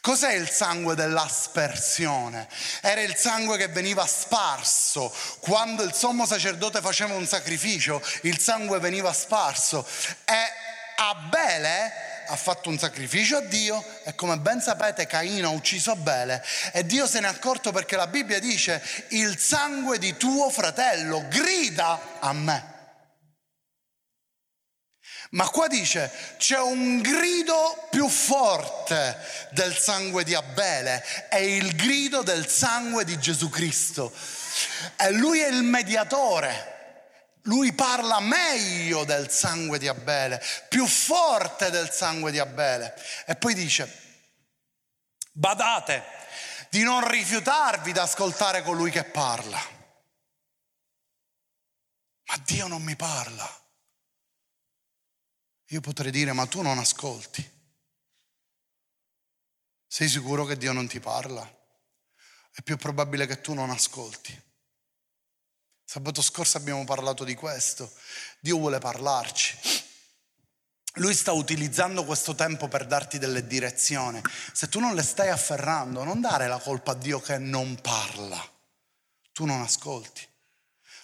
Cos'è 0.02 0.34
il 0.34 0.50
sangue 0.50 0.96
dell'aspersione? 0.96 2.50
Era 2.82 3.02
il 3.02 3.16
sangue 3.16 3.58
che 3.58 3.68
veniva 3.68 4.08
sparso. 4.08 5.16
Quando 5.42 5.84
il 5.84 5.94
sommo 5.94 6.26
sacerdote 6.26 6.82
faceva 6.82 7.14
un 7.14 7.28
sacrificio, 7.28 8.02
il 8.24 8.40
sangue 8.40 8.80
veniva 8.80 9.14
sparso. 9.14 9.88
E 10.26 10.70
Abele 10.96 12.11
ha 12.32 12.36
fatto 12.38 12.70
un 12.70 12.80
sacrificio 12.80 13.38
a 13.38 13.42
Dio 13.42 13.84
e 14.06 14.16
come 14.16 14.38
ben 14.38 14.62
sapete 14.62 15.06
Caino 15.06 15.50
ha 15.50 15.52
ucciso 15.52 15.92
Abele 15.92 16.42
e 16.72 16.86
Dio 16.86 17.06
se 17.06 17.20
n'è 17.20 17.28
accorto 17.28 17.74
perché 17.74 17.98
la 17.98 18.08
Bibbia 18.08 18.40
dice 18.40 18.82
il 19.10 19.38
sangue 19.38 19.98
di 20.00 20.16
tuo 20.16 20.50
fratello 20.50 21.28
grida 21.28 22.20
a 22.20 22.32
me. 22.32 22.70
Ma 25.32 25.50
qua 25.50 25.68
dice 25.68 26.10
c'è 26.38 26.60
un 26.60 27.02
grido 27.02 27.88
più 27.90 28.08
forte 28.08 29.18
del 29.52 29.76
sangue 29.76 30.24
di 30.24 30.34
Abele, 30.34 31.04
è 31.30 31.38
il 31.38 31.76
grido 31.76 32.22
del 32.22 32.48
sangue 32.48 33.04
di 33.04 33.20
Gesù 33.20 33.50
Cristo. 33.50 34.14
E 34.98 35.12
lui 35.12 35.40
è 35.40 35.48
il 35.48 35.64
mediatore. 35.64 36.71
Lui 37.44 37.74
parla 37.74 38.20
meglio 38.20 39.04
del 39.04 39.30
sangue 39.32 39.80
di 39.80 39.88
Abele, 39.88 40.42
più 40.70 40.86
forte 40.86 41.70
del 41.70 41.90
sangue 41.90 42.32
di 42.32 42.40
Abele. 42.40 42.94
E 43.26 43.36
poi 43.36 43.54
dice, 43.54 43.92
badate 45.32 46.04
di 46.70 46.84
non 46.84 47.08
rifiutarvi 47.08 47.92
di 47.92 48.00
ascoltare 48.00 48.62
colui 48.62 48.92
che 48.92 49.04
parla. 49.04 49.60
Ma 52.26 52.38
Dio 52.46 52.68
non 52.68 52.82
mi 52.84 52.96
parla. 52.96 53.60
Io 55.68 55.82
potrei 55.82 56.12
dire, 56.12 56.34
ma 56.34 56.46
tu 56.46 56.62
non 56.62 56.78
ascolti. 56.78 57.60
Sei 59.88 60.08
sicuro 60.08 60.46
che 60.46 60.58
Dio 60.58 60.72
non 60.72 60.88
ti 60.88 61.00
parla? 61.00 61.46
È 62.54 62.62
più 62.62 62.78
probabile 62.78 63.26
che 63.26 63.42
tu 63.42 63.54
non 63.54 63.70
ascolti. 63.70 64.51
Sabato 65.92 66.22
scorso 66.22 66.56
abbiamo 66.56 66.86
parlato 66.86 67.26
di 67.26 67.36
questo. 67.36 67.92
Dio 68.40 68.56
vuole 68.56 68.80
parlarci. 68.80 69.58
Lui 70.94 71.14
sta 71.14 71.34
utilizzando 71.34 72.06
questo 72.06 72.34
tempo 72.34 72.70
per 72.70 72.86
darti 72.86 73.20
delle 73.20 73.46
direzioni. 73.46 74.22
Se 74.54 74.70
tu 74.70 74.80
non 74.80 74.96
le 74.96 75.04
stai 75.04 75.28
afferrando, 75.28 76.06
non 76.06 76.22
dare 76.22 76.48
la 76.48 76.60
colpa 76.60 76.92
a 76.92 76.96
Dio 76.96 77.20
che 77.20 77.38
non 77.40 77.78
parla. 77.82 78.42
Tu 79.34 79.44
non 79.44 79.60
ascolti 79.60 80.26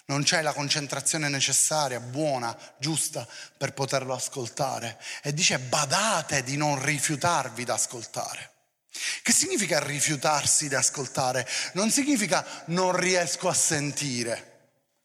non 0.06 0.22
c'è 0.22 0.40
la 0.40 0.54
concentrazione 0.54 1.28
necessaria, 1.28 2.00
buona, 2.00 2.56
giusta 2.78 3.28
per 3.58 3.74
poterlo 3.74 4.14
ascoltare. 4.14 4.98
E 5.22 5.34
dice 5.34 5.58
badate 5.58 6.42
di 6.42 6.56
non 6.56 6.82
rifiutarvi 6.82 7.62
da 7.62 7.74
ascoltare. 7.74 8.52
Che 9.22 9.32
significa 9.32 9.80
rifiutarsi 9.80 10.66
di 10.66 10.74
ascoltare? 10.74 11.46
Non 11.74 11.90
significa 11.90 12.64
non 12.68 12.96
riesco 12.96 13.50
a 13.50 13.54
sentire. 13.54 14.57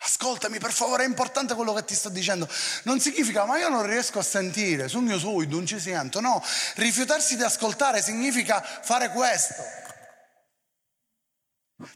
Ascoltami 0.05 0.59
per 0.59 0.73
favore, 0.73 1.03
è 1.03 1.07
importante 1.07 1.55
quello 1.55 1.73
che 1.73 1.85
ti 1.85 1.95
sto 1.95 2.09
dicendo. 2.09 2.47
Non 2.83 2.99
significa 2.99 3.45
ma 3.45 3.57
io 3.57 3.69
non 3.69 3.85
riesco 3.85 4.19
a 4.19 4.23
sentire, 4.23 4.89
mio 4.93 5.17
suo 5.17 5.43
non 5.45 5.65
ci 5.65 5.79
sento. 5.79 6.19
No, 6.19 6.43
rifiutarsi 6.75 7.35
di 7.35 7.43
ascoltare 7.43 8.01
significa 8.01 8.61
fare 8.61 9.09
questo. 9.09 9.63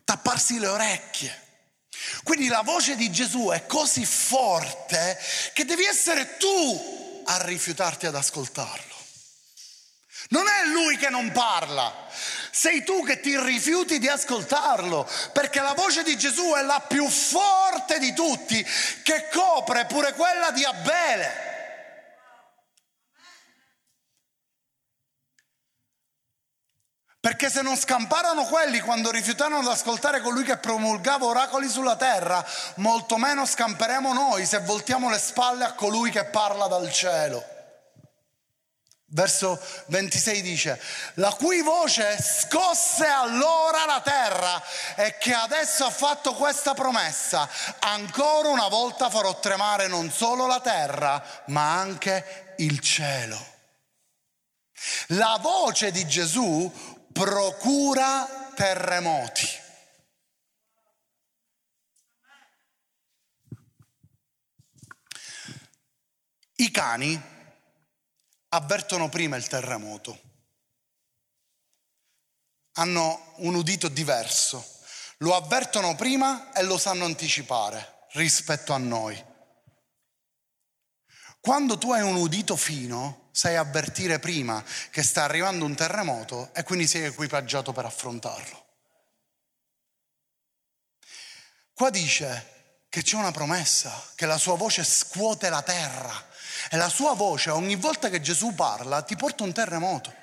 Tapparsi 0.04 0.60
le 0.60 0.68
orecchie 0.68 1.46
quindi 2.24 2.48
la 2.48 2.62
voce 2.62 2.96
di 2.96 3.12
Gesù 3.12 3.50
è 3.50 3.66
così 3.66 4.06
forte 4.06 5.18
che 5.54 5.66
devi 5.66 5.84
essere 5.84 6.38
tu 6.38 7.24
a 7.26 7.44
rifiutarti 7.46 8.06
ad 8.06 8.16
ascoltarlo. 8.16 8.97
Non 10.30 10.46
è 10.48 10.68
lui 10.68 10.98
che 10.98 11.10
non 11.10 11.32
parla, 11.32 11.94
sei 12.52 12.84
tu 12.84 13.04
che 13.04 13.20
ti 13.20 13.40
rifiuti 13.40 14.00
di 14.00 14.08
ascoltarlo, 14.08 15.08
perché 15.32 15.62
la 15.62 15.74
voce 15.74 16.04
di 16.04 16.18
Gesù 16.18 16.54
è 16.54 16.64
la 16.64 16.84
più 16.88 17.08
forte 17.08 18.00
di 18.00 18.14
tutti, 18.14 18.66
che 19.04 19.30
copre 19.32 19.86
pure 19.86 20.14
quella 20.14 20.52
di 20.52 20.64
Abele. 20.66 21.46
Perché 27.20 27.50
se 27.50 27.62
non 27.62 27.76
scamparono 27.76 28.46
quelli 28.46 28.80
quando 28.80 29.12
rifiutarono 29.12 29.62
di 29.62 29.68
ascoltare 29.68 30.22
colui 30.22 30.44
che 30.44 30.58
promulgava 30.58 31.26
oracoli 31.26 31.68
sulla 31.68 31.98
terra, 31.98 32.46
molto 32.76 33.18
meno 33.18 33.46
scamperemo 33.46 34.14
noi 34.14 34.46
se 34.46 34.60
voltiamo 34.60 35.10
le 35.10 35.20
spalle 35.20 35.66
a 35.66 35.74
colui 35.74 36.10
che 36.10 36.24
parla 36.26 36.68
dal 36.68 36.90
cielo. 36.92 37.57
Verso 39.10 39.58
26 39.86 40.42
dice, 40.42 40.82
la 41.14 41.32
cui 41.32 41.62
voce 41.62 42.22
scosse 42.22 43.06
allora 43.06 43.86
la 43.86 44.02
terra 44.02 44.62
e 44.96 45.18
che 45.18 45.34
adesso 45.34 45.86
ha 45.86 45.90
fatto 45.90 46.34
questa 46.34 46.74
promessa, 46.74 47.50
ancora 47.80 48.50
una 48.50 48.68
volta 48.68 49.10
farò 49.10 49.40
tremare 49.40 49.88
non 49.88 50.12
solo 50.12 50.46
la 50.46 50.60
terra, 50.60 51.24
ma 51.48 51.80
anche 51.80 52.56
il 52.58 52.82
cielo. 52.82 53.56
La 55.12 55.38
voce 55.40 55.92
di 55.92 56.06
Gesù 56.06 56.70
procura 57.14 58.52
terremoti. 58.56 59.48
I 66.56 66.72
cani 66.72 67.36
avvertono 68.58 69.08
prima 69.08 69.36
il 69.36 69.48
terremoto, 69.48 70.20
hanno 72.74 73.34
un 73.38 73.56
udito 73.56 73.88
diverso, 73.88 74.66
lo 75.18 75.36
avvertono 75.36 75.96
prima 75.96 76.52
e 76.54 76.64
lo 76.64 76.78
sanno 76.78 77.06
anticipare 77.06 78.08
rispetto 78.14 78.74
a 78.74 78.78
noi. 78.78 79.26
Quando 81.40 81.78
tu 81.78 81.92
hai 81.92 82.02
un 82.02 82.16
udito 82.16 82.56
fino, 82.56 83.30
sai 83.32 83.56
avvertire 83.56 84.20
prima 84.20 84.64
che 84.90 85.04
sta 85.04 85.24
arrivando 85.24 85.64
un 85.64 85.76
terremoto 85.76 86.52
e 86.54 86.64
quindi 86.64 86.88
sei 86.88 87.04
equipaggiato 87.06 87.72
per 87.72 87.86
affrontarlo. 87.86 88.66
Qua 91.74 91.92
dice 91.92 92.86
che 92.90 93.04
c'è 93.04 93.16
una 93.16 93.32
promessa, 93.32 94.12
che 94.16 94.26
la 94.26 94.40
sua 94.40 94.56
voce 94.56 94.84
scuote 94.84 95.50
la 95.50 95.62
terra 95.62 96.36
e 96.70 96.78
la 96.78 96.90
sua 96.90 97.14
voce 97.14 97.50
ogni 97.50 97.76
volta 97.76 98.10
che 98.10 98.22
Gesù 98.22 98.54
parla 98.54 99.02
ti 99.02 99.16
porta 99.16 99.44
un 99.44 99.54
terremoto. 99.54 100.14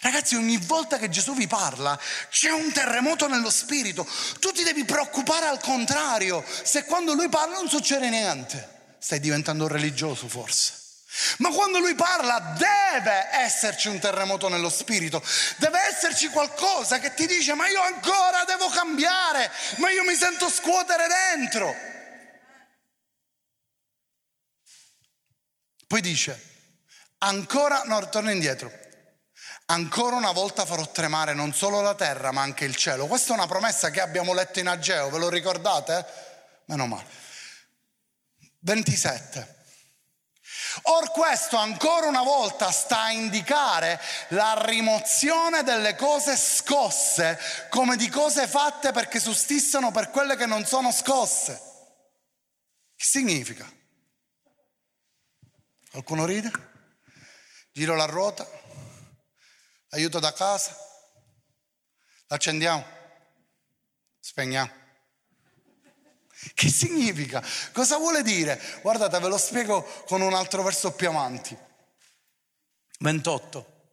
Ragazzi, 0.00 0.34
ogni 0.34 0.56
volta 0.58 0.98
che 0.98 1.08
Gesù 1.08 1.34
vi 1.34 1.46
parla 1.46 1.98
c'è 2.30 2.50
un 2.50 2.72
terremoto 2.72 3.26
nello 3.28 3.50
spirito. 3.50 4.06
Tu 4.38 4.52
ti 4.52 4.62
devi 4.62 4.84
preoccupare 4.84 5.46
al 5.46 5.60
contrario. 5.60 6.44
Se 6.62 6.84
quando 6.84 7.14
lui 7.14 7.28
parla 7.28 7.56
non 7.56 7.68
succede 7.68 8.08
niente, 8.08 8.68
stai 8.98 9.20
diventando 9.20 9.66
religioso 9.66 10.28
forse. 10.28 10.82
Ma 11.38 11.50
quando 11.50 11.78
lui 11.78 11.94
parla 11.94 12.56
deve 12.58 13.28
esserci 13.30 13.88
un 13.88 14.00
terremoto 14.00 14.48
nello 14.48 14.68
spirito, 14.68 15.22
deve 15.58 15.78
esserci 15.88 16.28
qualcosa 16.28 16.98
che 16.98 17.14
ti 17.14 17.26
dice 17.26 17.54
ma 17.54 17.68
io 17.68 17.80
ancora 17.82 18.44
devo 18.44 18.68
cambiare, 18.68 19.50
ma 19.76 19.90
io 19.90 20.02
mi 20.02 20.14
sento 20.14 20.50
scuotere 20.50 21.06
dentro. 21.06 21.93
Poi 25.94 26.02
dice, 26.02 26.42
ancora, 27.18 27.82
no, 27.84 28.08
torna 28.08 28.32
indietro, 28.32 28.68
ancora 29.66 30.16
una 30.16 30.32
volta 30.32 30.66
farò 30.66 30.90
tremare 30.90 31.34
non 31.34 31.54
solo 31.54 31.82
la 31.82 31.94
terra 31.94 32.32
ma 32.32 32.42
anche 32.42 32.64
il 32.64 32.74
cielo. 32.74 33.06
Questa 33.06 33.32
è 33.32 33.36
una 33.36 33.46
promessa 33.46 33.90
che 33.90 34.00
abbiamo 34.00 34.34
letto 34.34 34.58
in 34.58 34.66
Ageo, 34.66 35.08
ve 35.08 35.18
lo 35.18 35.28
ricordate? 35.28 36.04
Meno 36.64 36.88
male. 36.88 37.06
27. 38.58 39.66
Or 40.82 41.12
questo 41.12 41.58
ancora 41.58 42.08
una 42.08 42.24
volta 42.24 42.72
sta 42.72 43.02
a 43.02 43.12
indicare 43.12 44.00
la 44.30 44.60
rimozione 44.66 45.62
delle 45.62 45.94
cose 45.94 46.36
scosse 46.36 47.38
come 47.70 47.94
di 47.94 48.08
cose 48.08 48.48
fatte 48.48 48.90
perché 48.90 49.20
sussistono 49.20 49.92
per 49.92 50.10
quelle 50.10 50.34
che 50.34 50.46
non 50.46 50.66
sono 50.66 50.90
scosse. 50.90 51.52
Che 52.96 53.04
significa? 53.04 53.82
Qualcuno 55.94 56.24
ride? 56.24 56.50
Giro 57.70 57.94
la 57.94 58.06
ruota? 58.06 58.44
Aiuto 59.90 60.18
da 60.18 60.32
casa? 60.32 60.76
Accendiamo? 62.26 62.84
Spegniamo? 64.18 64.72
Che 66.52 66.68
significa? 66.68 67.40
Cosa 67.72 67.96
vuole 67.98 68.22
dire? 68.22 68.60
Guardate, 68.82 69.20
ve 69.20 69.28
lo 69.28 69.38
spiego 69.38 69.84
con 70.08 70.20
un 70.20 70.34
altro 70.34 70.64
verso 70.64 70.90
più 70.94 71.08
avanti. 71.08 71.56
28. 72.98 73.92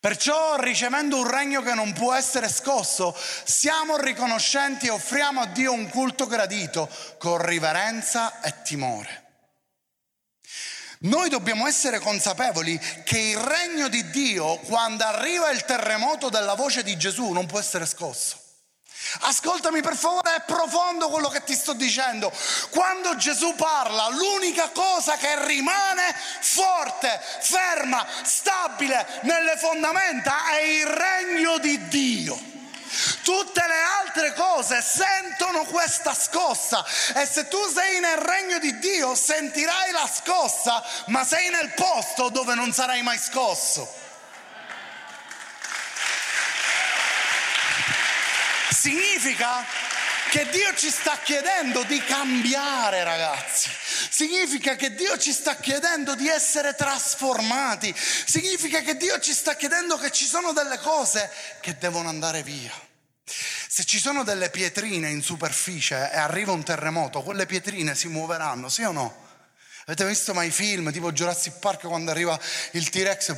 Perciò, 0.00 0.56
ricevendo 0.56 1.18
un 1.18 1.30
regno 1.30 1.60
che 1.60 1.74
non 1.74 1.92
può 1.92 2.14
essere 2.14 2.48
scosso, 2.48 3.14
siamo 3.44 3.98
riconoscenti 3.98 4.86
e 4.86 4.90
offriamo 4.92 5.42
a 5.42 5.46
Dio 5.46 5.74
un 5.74 5.90
culto 5.90 6.26
gradito 6.26 6.88
con 7.18 7.36
riverenza 7.44 8.40
e 8.40 8.62
timore. 8.62 9.29
Noi 11.02 11.30
dobbiamo 11.30 11.66
essere 11.66 11.98
consapevoli 11.98 12.78
che 13.04 13.18
il 13.18 13.38
regno 13.38 13.88
di 13.88 14.10
Dio, 14.10 14.58
quando 14.58 15.02
arriva 15.04 15.50
il 15.50 15.64
terremoto 15.64 16.28
della 16.28 16.52
voce 16.52 16.82
di 16.82 16.98
Gesù, 16.98 17.30
non 17.30 17.46
può 17.46 17.58
essere 17.58 17.86
scosso. 17.86 18.38
Ascoltami 19.20 19.80
per 19.80 19.96
favore, 19.96 20.36
è 20.36 20.42
profondo 20.42 21.08
quello 21.08 21.28
che 21.28 21.42
ti 21.42 21.54
sto 21.54 21.72
dicendo. 21.72 22.30
Quando 22.68 23.16
Gesù 23.16 23.54
parla, 23.54 24.08
l'unica 24.10 24.68
cosa 24.68 25.16
che 25.16 25.46
rimane 25.46 26.14
forte, 26.40 27.18
ferma, 27.40 28.06
stabile 28.22 29.06
nelle 29.22 29.56
fondamenta 29.56 30.50
è 30.50 30.60
il 30.60 30.86
regno 30.86 31.58
di 31.58 31.88
Dio. 31.88 32.38
Tutte 33.22 33.64
le 33.66 33.80
altre 34.00 34.34
cose 34.34 34.82
sentono 34.82 35.64
questa 35.64 36.14
scossa 36.14 36.84
e 37.14 37.26
se 37.26 37.48
tu 37.48 37.58
sei 37.72 38.00
nel 38.00 38.18
regno 38.18 38.58
di 38.58 38.78
Dio 38.78 39.14
sentirai 39.14 39.92
la 39.92 40.08
scossa, 40.12 40.82
ma 41.06 41.24
sei 41.24 41.50
nel 41.50 41.72
posto 41.74 42.28
dove 42.30 42.54
non 42.54 42.72
sarai 42.72 43.02
mai 43.02 43.18
scosso. 43.18 43.88
Significa 48.70 49.64
che 50.30 50.48
Dio 50.48 50.74
ci 50.74 50.90
sta 50.90 51.18
chiedendo 51.22 51.82
di 51.82 52.02
cambiare, 52.02 53.04
ragazzi. 53.04 53.39
Significa 54.10 54.74
che 54.74 54.92
Dio 54.94 55.16
ci 55.16 55.32
sta 55.32 55.54
chiedendo 55.56 56.16
di 56.16 56.28
essere 56.28 56.74
trasformati. 56.74 57.94
Significa 57.96 58.80
che 58.80 58.96
Dio 58.96 59.20
ci 59.20 59.32
sta 59.32 59.54
chiedendo 59.54 59.96
che 59.96 60.10
ci 60.10 60.26
sono 60.26 60.52
delle 60.52 60.78
cose 60.78 61.30
che 61.60 61.78
devono 61.78 62.08
andare 62.08 62.42
via. 62.42 62.72
Se 63.24 63.84
ci 63.84 64.00
sono 64.00 64.24
delle 64.24 64.50
pietrine 64.50 65.08
in 65.08 65.22
superficie 65.22 66.10
e 66.12 66.18
arriva 66.18 66.50
un 66.50 66.64
terremoto, 66.64 67.22
quelle 67.22 67.46
pietrine 67.46 67.94
si 67.94 68.08
muoveranno, 68.08 68.68
sì 68.68 68.82
o 68.82 68.90
no? 68.90 69.28
Avete 69.86 70.04
visto 70.04 70.34
mai 70.34 70.50
film 70.50 70.90
tipo 70.92 71.12
Jurassic 71.12 71.58
Park 71.60 71.86
quando 71.86 72.10
arriva 72.10 72.38
il 72.72 72.88
T-Rex 72.90 73.36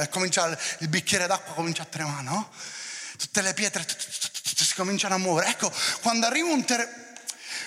e 0.00 0.08
comincia 0.08 0.58
il 0.78 0.88
bicchiere 0.88 1.28
d'acqua 1.28 1.54
comincia 1.54 1.82
a 1.82 1.86
tremare, 1.86 2.22
no? 2.22 2.50
Tutte 3.16 3.42
le 3.42 3.54
pietre 3.54 3.86
si 3.86 4.74
cominciano 4.74 5.14
a 5.14 5.18
muovere. 5.18 5.50
Ecco, 5.50 5.72
quando 6.00 6.26
arriva 6.26 6.48
un 6.48 6.64
terremoto... 6.64 7.02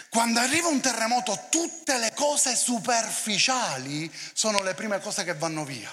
Quando 0.09 0.39
arriva 0.39 0.67
un 0.67 0.79
terremoto 0.79 1.47
tutte 1.49 1.97
le 1.97 2.13
cose 2.13 2.55
superficiali 2.55 4.11
sono 4.33 4.61
le 4.61 4.73
prime 4.73 4.99
cose 4.99 5.23
che 5.23 5.33
vanno 5.33 5.65
via. 5.65 5.91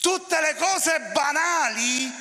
Tutte 0.00 0.40
le 0.40 0.54
cose 0.54 1.00
banali 1.12 2.12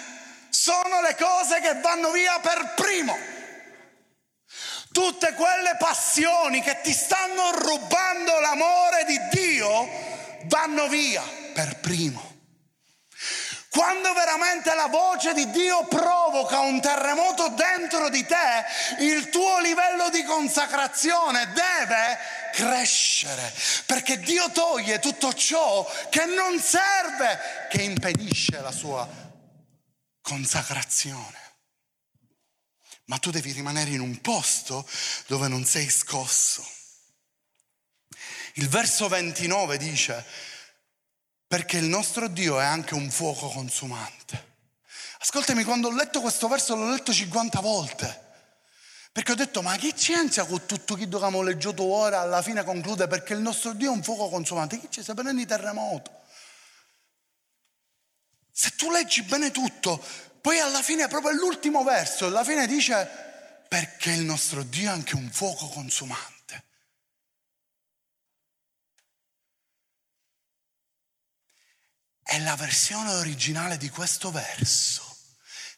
sono 0.50 1.02
le 1.02 1.16
cose 1.16 1.60
che 1.60 1.80
vanno 1.82 2.12
via 2.12 2.40
per 2.40 2.74
primo. 2.76 3.18
Tutte 4.92 5.34
quelle 5.34 5.76
passioni 5.78 6.62
che 6.62 6.80
ti 6.82 6.94
stanno 6.94 7.52
rubando 7.52 8.40
l'amore 8.40 9.04
di 9.06 9.20
Dio 9.30 9.88
vanno 10.46 10.88
via 10.88 11.22
per 11.54 11.80
primo. 11.80 12.35
Quando 13.76 14.14
veramente 14.14 14.74
la 14.74 14.88
voce 14.88 15.34
di 15.34 15.52
Dio 15.52 15.84
provoca 15.88 16.60
un 16.60 16.80
terremoto 16.80 17.50
dentro 17.50 18.08
di 18.08 18.26
te, 18.26 18.64
il 19.00 19.28
tuo 19.28 19.60
livello 19.60 20.10
di 20.12 20.24
consacrazione 20.24 21.52
deve 21.52 22.18
crescere, 22.54 23.54
perché 23.86 24.18
Dio 24.20 24.50
toglie 24.52 25.00
tutto 25.00 25.34
ciò 25.34 25.86
che 26.10 26.24
non 26.24 26.58
serve, 26.58 27.68
che 27.70 27.82
impedisce 27.82 28.62
la 28.62 28.72
sua 28.72 29.06
consacrazione. 30.22 31.38
Ma 33.08 33.18
tu 33.18 33.30
devi 33.30 33.52
rimanere 33.52 33.90
in 33.90 34.00
un 34.00 34.22
posto 34.22 34.88
dove 35.28 35.50
non 35.50 35.66
sei 35.66 35.90
scosso. 35.90 36.66
Il 38.54 38.70
verso 38.70 39.10
29 39.10 39.76
dice, 39.76 40.26
perché 41.56 41.78
il 41.78 41.86
nostro 41.86 42.28
Dio 42.28 42.60
è 42.60 42.66
anche 42.66 42.96
un 42.96 43.10
fuoco 43.10 43.48
consumante. 43.48 44.56
Ascoltami, 45.20 45.64
quando 45.64 45.88
ho 45.88 45.92
letto 45.96 46.20
questo 46.20 46.50
verso 46.50 46.76
l'ho 46.76 46.90
letto 46.90 47.14
50 47.14 47.62
volte. 47.62 48.24
Perché 49.14 49.32
ho 49.32 49.36
detto, 49.36 49.62
ma 49.62 49.74
chi 49.78 49.94
c'entra 49.94 50.44
con 50.44 50.66
tutto 50.66 50.96
chi 50.96 51.04
abbiamo 51.04 51.42
leggiuto 51.42 51.84
ora? 51.84 52.20
Alla 52.20 52.42
fine 52.42 52.66
conclude, 52.66 53.08
perché 53.08 53.32
il 53.32 53.40
nostro 53.40 53.72
Dio 53.72 53.90
è 53.90 53.96
un 53.96 54.04
fuoco 54.04 54.28
consumante. 54.28 54.78
Chi 54.78 54.90
c'è? 54.90 55.02
Se 55.02 55.14
prendi 55.14 55.46
terremoto. 55.46 56.12
Se 58.52 58.72
tu 58.76 58.92
leggi 58.92 59.22
bene 59.22 59.52
tutto, 59.52 60.04
poi 60.42 60.60
alla 60.60 60.82
fine, 60.82 61.08
proprio 61.08 61.32
l'ultimo 61.32 61.86
verso, 61.86 62.26
alla 62.26 62.44
fine 62.44 62.68
dice, 62.68 63.08
perché 63.70 64.12
il 64.12 64.24
nostro 64.24 64.62
Dio 64.62 64.90
è 64.90 64.92
anche 64.92 65.16
un 65.16 65.30
fuoco 65.32 65.70
consumante. 65.70 66.35
È 72.28 72.40
la 72.40 72.56
versione 72.56 73.14
originale 73.14 73.78
di 73.78 73.88
questo 73.90 74.32
verso. 74.32 75.04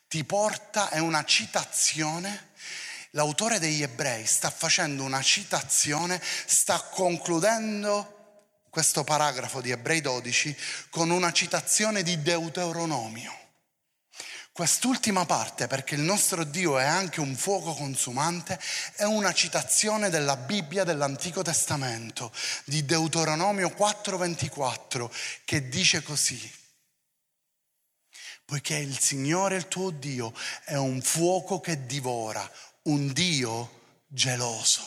Ti 0.08 0.24
porta, 0.24 0.90
è 0.90 1.00
una 1.00 1.26
citazione. 1.26 2.52
L'autore 3.12 3.60
degli 3.60 3.84
ebrei 3.84 4.26
sta 4.26 4.50
facendo 4.50 5.04
una 5.04 5.22
citazione, 5.22 6.22
sta 6.46 6.80
concludendo 6.80 8.14
questo 8.70 9.04
paragrafo 9.04 9.60
di 9.60 9.72
Ebrei 9.72 10.00
12 10.00 10.56
con 10.90 11.10
una 11.10 11.34
citazione 11.34 12.02
di 12.02 12.22
Deuteronomio. 12.22 13.47
Quest'ultima 14.58 15.24
parte, 15.24 15.68
perché 15.68 15.94
il 15.94 16.02
nostro 16.02 16.44
Dio 16.44 16.80
è 16.80 16.84
anche 16.84 17.20
un 17.20 17.36
fuoco 17.36 17.76
consumante, 17.76 18.60
è 18.96 19.04
una 19.04 19.32
citazione 19.32 20.10
della 20.10 20.36
Bibbia 20.36 20.84
dell'Antico 20.84 21.44
Testamento, 21.44 22.34
di 22.66 22.84
Deuteronomio 22.84 23.70
4:24, 23.70 25.12
che 25.46 25.70
dice 25.70 26.02
così. 26.02 26.52
Poiché 28.46 28.78
il 28.78 28.98
Signore 28.98 29.58
il 29.58 29.68
tuo 29.68 29.92
Dio 29.92 30.34
è 30.64 30.74
un 30.74 31.04
fuoco 31.04 31.60
che 31.60 31.86
divora, 31.86 32.52
un 32.86 33.14
Dio 33.14 34.02
geloso. 34.08 34.84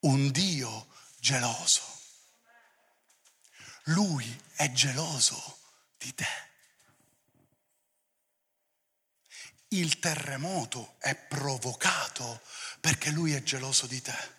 Un 0.00 0.30
Dio 0.30 0.88
geloso. 1.18 1.95
Lui 3.90 4.40
è 4.56 4.72
geloso 4.72 5.58
di 5.96 6.14
te. 6.14 6.26
Il 9.68 9.98
terremoto 9.98 10.94
è 10.98 11.14
provocato 11.14 12.40
perché 12.80 13.10
lui 13.10 13.32
è 13.32 13.42
geloso 13.42 13.86
di 13.86 14.00
te. 14.00 14.34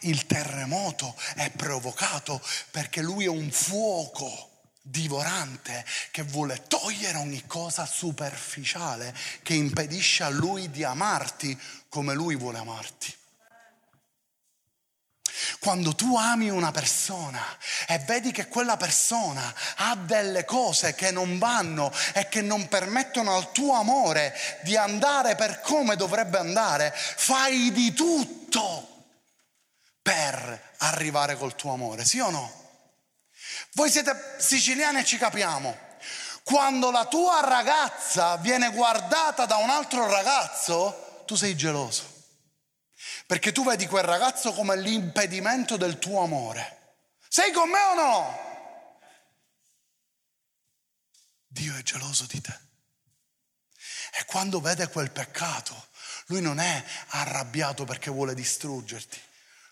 Il 0.00 0.26
terremoto 0.26 1.14
è 1.34 1.50
provocato 1.50 2.42
perché 2.70 3.02
lui 3.02 3.24
è 3.24 3.28
un 3.28 3.50
fuoco 3.50 4.70
divorante 4.80 5.84
che 6.10 6.22
vuole 6.22 6.62
togliere 6.66 7.18
ogni 7.18 7.46
cosa 7.46 7.86
superficiale 7.86 9.14
che 9.42 9.54
impedisce 9.54 10.22
a 10.22 10.28
lui 10.28 10.70
di 10.70 10.84
amarti 10.84 11.58
come 11.88 12.14
lui 12.14 12.36
vuole 12.36 12.58
amarti. 12.58 13.23
Quando 15.64 15.94
tu 15.94 16.14
ami 16.14 16.50
una 16.50 16.72
persona 16.72 17.42
e 17.88 17.98
vedi 18.00 18.32
che 18.32 18.48
quella 18.48 18.76
persona 18.76 19.54
ha 19.76 19.96
delle 19.96 20.44
cose 20.44 20.94
che 20.94 21.10
non 21.10 21.38
vanno 21.38 21.90
e 22.12 22.28
che 22.28 22.42
non 22.42 22.68
permettono 22.68 23.34
al 23.34 23.50
tuo 23.50 23.72
amore 23.72 24.36
di 24.62 24.76
andare 24.76 25.36
per 25.36 25.62
come 25.62 25.96
dovrebbe 25.96 26.36
andare, 26.36 26.92
fai 26.94 27.72
di 27.72 27.94
tutto 27.94 29.06
per 30.02 30.74
arrivare 30.80 31.34
col 31.38 31.54
tuo 31.54 31.72
amore, 31.72 32.04
sì 32.04 32.20
o 32.20 32.28
no? 32.28 32.52
Voi 33.72 33.90
siete 33.90 34.34
siciliani 34.36 34.98
e 34.98 35.04
ci 35.04 35.16
capiamo. 35.16 35.74
Quando 36.42 36.90
la 36.90 37.06
tua 37.06 37.40
ragazza 37.40 38.36
viene 38.36 38.70
guardata 38.70 39.46
da 39.46 39.56
un 39.56 39.70
altro 39.70 40.06
ragazzo, 40.10 41.22
tu 41.24 41.36
sei 41.36 41.56
geloso. 41.56 42.13
Perché 43.34 43.50
tu 43.50 43.64
vedi 43.64 43.88
quel 43.88 44.04
ragazzo 44.04 44.52
come 44.52 44.76
l'impedimento 44.76 45.76
del 45.76 45.98
tuo 45.98 46.22
amore. 46.22 46.98
Sei 47.28 47.50
con 47.50 47.68
me 47.68 47.80
o 47.80 47.94
no? 47.94 48.38
Dio 51.48 51.74
è 51.74 51.82
geloso 51.82 52.26
di 52.26 52.40
te. 52.40 52.56
E 54.20 54.24
quando 54.26 54.60
vede 54.60 54.86
quel 54.86 55.10
peccato, 55.10 55.88
lui 56.26 56.40
non 56.42 56.60
è 56.60 56.84
arrabbiato 57.08 57.84
perché 57.84 58.08
vuole 58.08 58.34
distruggerti, 58.34 59.20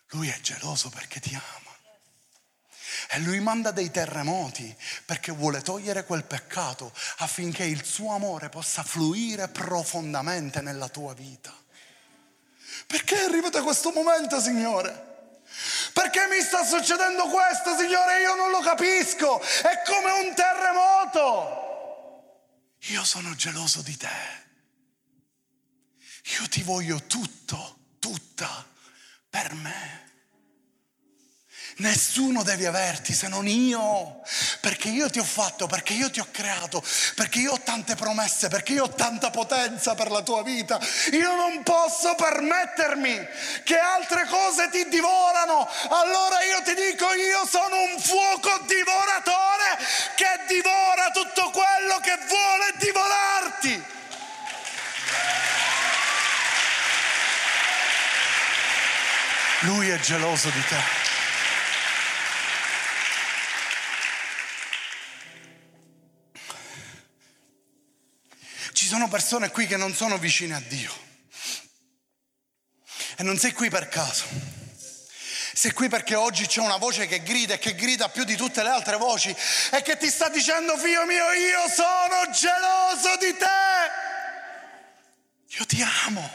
lui 0.08 0.28
è 0.28 0.40
geloso 0.40 0.88
perché 0.88 1.20
ti 1.20 1.32
ama. 1.32 1.76
E 3.10 3.20
lui 3.20 3.38
manda 3.38 3.70
dei 3.70 3.92
terremoti 3.92 4.76
perché 5.04 5.30
vuole 5.30 5.62
togliere 5.62 6.04
quel 6.04 6.24
peccato 6.24 6.92
affinché 7.18 7.62
il 7.62 7.84
suo 7.84 8.12
amore 8.12 8.48
possa 8.48 8.82
fluire 8.82 9.46
profondamente 9.46 10.60
nella 10.62 10.88
tua 10.88 11.14
vita. 11.14 11.61
Perché 12.92 13.22
è 13.22 13.24
arrivato 13.24 13.62
questo 13.62 13.90
momento, 13.90 14.38
Signore? 14.38 15.40
Perché 15.94 16.26
mi 16.28 16.42
sta 16.42 16.62
succedendo 16.62 17.26
questo, 17.28 17.74
Signore? 17.74 18.20
Io 18.20 18.34
non 18.34 18.50
lo 18.50 18.60
capisco. 18.60 19.40
È 19.40 19.80
come 19.86 20.10
un 20.10 20.34
terremoto. 20.34 21.60
Io 22.88 23.02
sono 23.02 23.34
geloso 23.34 23.80
di 23.80 23.96
te. 23.96 24.10
Io 26.38 26.46
ti 26.50 26.62
voglio 26.62 27.02
tutto, 27.06 27.78
tutta 27.98 28.62
per 29.30 29.54
me. 29.54 30.01
Nessuno 31.76 32.42
deve 32.42 32.66
averti 32.66 33.14
se 33.14 33.28
non 33.28 33.48
io, 33.48 34.20
perché 34.60 34.88
io 34.88 35.08
ti 35.08 35.18
ho 35.18 35.24
fatto, 35.24 35.66
perché 35.66 35.94
io 35.94 36.10
ti 36.10 36.20
ho 36.20 36.26
creato, 36.30 36.84
perché 37.14 37.38
io 37.38 37.52
ho 37.52 37.60
tante 37.60 37.94
promesse, 37.94 38.48
perché 38.48 38.74
io 38.74 38.84
ho 38.84 38.90
tanta 38.90 39.30
potenza 39.30 39.94
per 39.94 40.10
la 40.10 40.22
tua 40.22 40.42
vita. 40.42 40.78
Io 41.12 41.34
non 41.34 41.62
posso 41.62 42.14
permettermi 42.14 43.26
che 43.64 43.78
altre 43.78 44.26
cose 44.26 44.68
ti 44.70 44.86
divorano. 44.88 45.66
Allora 45.88 46.42
io 46.42 46.62
ti 46.62 46.74
dico, 46.74 47.10
io 47.14 47.46
sono 47.48 47.80
un 47.80 47.98
fuoco 47.98 48.64
divoratore 48.66 49.78
che 50.14 50.40
divora 50.48 51.10
tutto 51.10 51.50
quello 51.50 52.00
che 52.00 52.18
vuole 52.28 52.74
divorarti. 52.76 53.84
Lui 59.60 59.88
è 59.88 59.98
geloso 60.00 60.50
di 60.50 60.64
te. 60.66 61.01
Persone 69.12 69.50
qui 69.50 69.66
che 69.66 69.76
non 69.76 69.94
sono 69.94 70.16
vicine 70.16 70.54
a 70.54 70.62
Dio. 70.66 70.90
E 73.18 73.22
non 73.22 73.36
sei 73.36 73.52
qui 73.52 73.68
per 73.68 73.90
caso. 73.90 74.24
Sei 75.52 75.72
qui 75.72 75.90
perché 75.90 76.14
oggi 76.14 76.46
c'è 76.46 76.60
una 76.60 76.78
voce 76.78 77.06
che 77.06 77.22
grida 77.22 77.52
e 77.52 77.58
che 77.58 77.74
grida 77.74 78.08
più 78.08 78.24
di 78.24 78.36
tutte 78.36 78.62
le 78.62 78.70
altre 78.70 78.96
voci 78.96 79.28
e 79.70 79.82
che 79.82 79.98
ti 79.98 80.08
sta 80.08 80.30
dicendo, 80.30 80.78
figlio 80.78 81.04
mio, 81.04 81.30
io 81.32 81.68
sono 81.68 82.30
geloso 82.32 83.16
di 83.18 83.36
te. 83.36 83.46
Io 85.58 85.66
ti 85.66 85.84
amo. 86.06 86.30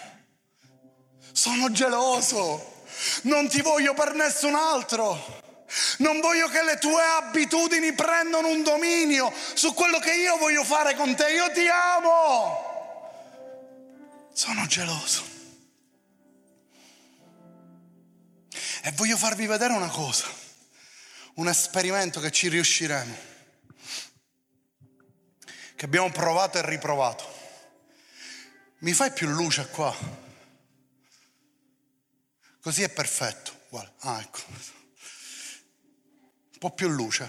Sono 1.32 1.72
geloso. 1.72 2.84
Non 3.24 3.50
ti 3.50 3.62
voglio 3.62 3.96
per 3.96 4.14
nessun 4.14 4.54
altro. 4.54 5.66
Non 5.98 6.20
voglio 6.20 6.48
che 6.48 6.62
le 6.62 6.78
tue 6.78 7.02
abitudini 7.02 7.94
prendano 7.94 8.50
un 8.50 8.62
dominio 8.62 9.34
su 9.56 9.74
quello 9.74 9.98
che 9.98 10.14
io 10.14 10.38
voglio 10.38 10.64
fare 10.64 10.94
con 10.94 11.16
te. 11.16 11.32
Io 11.32 11.52
ti 11.52 11.68
amo. 11.68 12.67
Sono 14.38 14.68
geloso. 14.68 15.24
E 18.84 18.92
voglio 18.92 19.18
farvi 19.18 19.48
vedere 19.48 19.74
una 19.74 19.90
cosa, 19.90 20.28
un 21.38 21.48
esperimento 21.48 22.20
che 22.20 22.30
ci 22.30 22.48
riusciremo, 22.48 23.18
che 25.76 25.86
abbiamo 25.86 26.12
provato 26.12 26.60
e 26.60 26.70
riprovato. 26.70 27.26
Mi 28.82 28.94
fai 28.94 29.12
più 29.12 29.28
luce 29.28 29.70
qua? 29.70 29.92
Così 32.62 32.84
è 32.84 32.90
perfetto. 32.90 33.66
Guarda. 33.70 33.94
Ah, 34.02 34.22
ecco 34.22 34.42
un 36.58 36.60
po' 36.60 36.76
più 36.76 36.90
luce. 36.90 37.28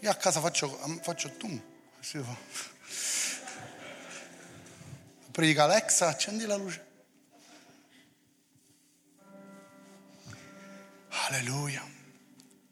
Io 0.00 0.10
a 0.10 0.14
casa 0.16 0.40
faccio, 0.40 0.68
faccio 1.02 1.30
tu. 1.36 1.76
Predica 5.38 5.62
Alexa, 5.62 6.08
accendi 6.08 6.46
la 6.46 6.56
luce. 6.56 6.84
Alleluia, 11.28 11.80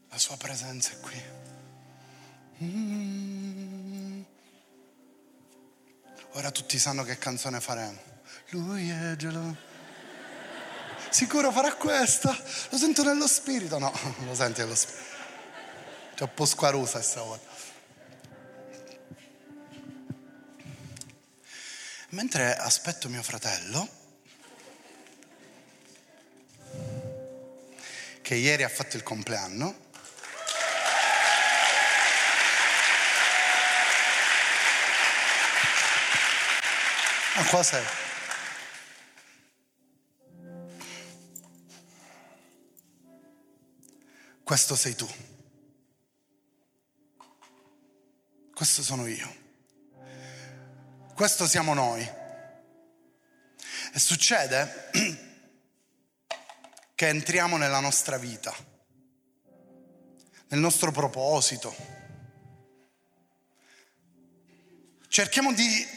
la 0.09 0.18
sua 0.18 0.37
presenza 0.37 0.90
è 0.90 0.98
qui. 0.98 1.22
Mm. 2.64 4.22
Ora 6.33 6.50
tutti 6.50 6.76
sanno 6.76 7.05
che 7.05 7.18
canzone 7.18 7.61
faremo. 7.61 8.00
Lui 8.48 8.90
è 8.90 9.14
geloso. 9.14 9.57
Sicuro 11.11 11.52
farà 11.52 11.72
questa? 11.74 12.37
Lo 12.70 12.76
sento 12.76 13.05
nello 13.05 13.29
spirito? 13.29 13.79
No, 13.79 13.92
lo 14.26 14.35
senti 14.35 14.62
nello 14.62 14.74
spirito. 14.74 15.05
C'è 16.16 16.24
un 16.24 16.35
po' 16.35 16.44
squarusa 16.44 16.98
questa 16.98 17.22
Mentre 22.16 22.57
aspetto 22.57 23.11
mio 23.11 23.22
fratello, 23.22 23.87
che 28.22 28.35
ieri 28.35 28.62
ha 28.62 28.70
fatto 28.70 28.96
il 28.96 29.02
compleanno, 29.02 29.85
Ah, 37.35 37.44
qua 37.50 37.62
sei. 37.62 37.85
questo 44.42 44.74
sei 44.74 44.94
tu. 44.94 45.07
Questo 48.55 48.83
sono 48.83 49.07
io. 49.07 49.46
Questo 51.16 51.48
siamo 51.48 51.72
noi. 51.72 52.07
E 53.94 53.98
succede 53.98 54.90
che 56.94 57.09
entriamo 57.09 57.57
nella 57.57 57.81
nostra 57.81 58.18
vita, 58.18 58.55
nel 60.48 60.61
nostro 60.61 60.92
proposito. 60.92 61.74
Cerchiamo 65.09 65.55
di 65.55 65.88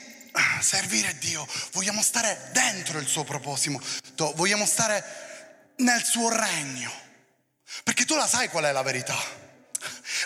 servire 0.62 1.18
Dio, 1.18 1.46
vogliamo 1.74 2.02
stare 2.02 2.52
dentro 2.54 2.98
il 2.98 3.08
suo 3.08 3.26
proposito, 3.26 4.32
vogliamo 4.36 4.66
stare 4.66 5.74
nel 5.80 6.02
suo 6.02 6.30
regno. 6.30 6.94
Perché 7.84 8.06
tu 8.06 8.16
la 8.16 8.26
sai 8.26 8.48
qual 8.48 8.64
è 8.64 8.72
la 8.72 8.84
verità. 8.84 9.49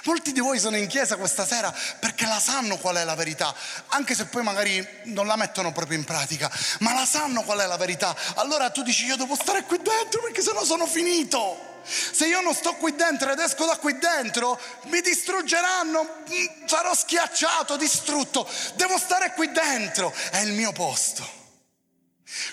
Molti 0.05 0.33
di 0.33 0.41
voi 0.41 0.59
sono 0.59 0.75
in 0.75 0.87
chiesa 0.87 1.15
questa 1.15 1.45
sera 1.45 1.73
perché 1.99 2.25
la 2.25 2.39
sanno 2.39 2.77
qual 2.77 2.97
è 2.97 3.05
la 3.05 3.15
verità, 3.15 3.55
anche 3.87 4.15
se 4.15 4.25
poi 4.25 4.43
magari 4.43 4.85
non 5.03 5.27
la 5.27 5.37
mettono 5.37 5.71
proprio 5.71 5.97
in 5.97 6.03
pratica, 6.03 6.51
ma 6.79 6.93
la 6.93 7.05
sanno 7.05 7.43
qual 7.43 7.59
è 7.59 7.65
la 7.65 7.77
verità. 7.77 8.13
Allora 8.35 8.69
tu 8.69 8.83
dici 8.83 9.05
io 9.05 9.15
devo 9.15 9.35
stare 9.35 9.63
qui 9.63 9.77
dentro 9.77 10.21
perché 10.21 10.41
sennò 10.41 10.65
sono 10.65 10.85
finito. 10.87 11.71
Se 11.85 12.25
io 12.27 12.41
non 12.41 12.53
sto 12.53 12.75
qui 12.75 12.95
dentro 12.95 13.31
ed 13.31 13.39
esco 13.39 13.65
da 13.65 13.77
qui 13.77 13.97
dentro, 13.97 14.59
mi 14.83 14.99
distruggeranno, 14.99 16.03
mm, 16.03 16.65
sarò 16.65 16.93
schiacciato, 16.93 17.77
distrutto. 17.77 18.49
Devo 18.75 18.97
stare 18.97 19.31
qui 19.33 19.51
dentro, 19.51 20.13
è 20.31 20.39
il 20.39 20.51
mio 20.51 20.73
posto. 20.73 21.25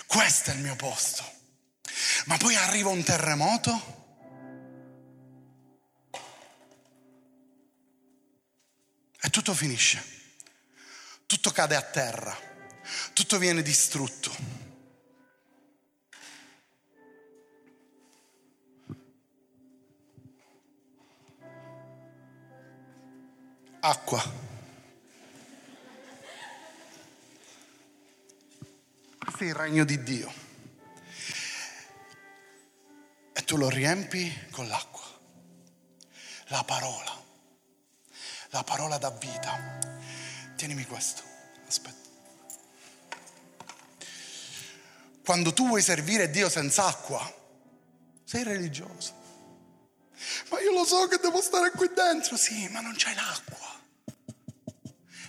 Questo 0.07 0.51
è 0.51 0.53
il 0.53 0.59
mio 0.59 0.75
posto. 0.77 1.23
Ma 2.25 2.37
poi 2.37 2.55
arriva 2.55 2.89
un 2.89 3.03
terremoto 3.03 4.00
E 9.23 9.29
tutto 9.29 9.53
finisce, 9.53 10.03
tutto 11.27 11.51
cade 11.51 11.75
a 11.75 11.81
terra, 11.83 12.35
tutto 13.13 13.37
viene 13.37 13.61
distrutto. 13.61 14.35
Acqua. 23.81 24.49
Questo 29.19 29.43
è 29.43 29.45
il 29.45 29.53
regno 29.53 29.83
di 29.83 30.01
Dio. 30.01 30.33
E 33.33 33.43
tu 33.43 33.55
lo 33.55 33.69
riempi 33.69 34.47
con 34.49 34.67
l'acqua, 34.67 35.05
la 36.47 36.63
parola 36.63 37.10
La 38.51 38.63
parola 38.63 38.97
dà 38.97 39.09
vita. 39.11 39.79
Tienimi 40.55 40.85
questo. 40.85 41.23
Aspetta. 41.67 42.09
Quando 45.23 45.53
tu 45.53 45.67
vuoi 45.67 45.81
servire 45.81 46.29
Dio 46.29 46.49
senza 46.49 46.85
acqua, 46.85 47.33
sei 48.25 48.43
religioso. 48.43 49.19
Ma 50.49 50.59
io 50.59 50.73
lo 50.73 50.85
so 50.85 51.07
che 51.07 51.17
devo 51.17 51.41
stare 51.41 51.71
qui 51.71 51.89
dentro. 51.93 52.35
Sì, 52.35 52.67
ma 52.69 52.81
non 52.81 52.93
c'è 52.93 53.13
l'acqua. 53.13 53.69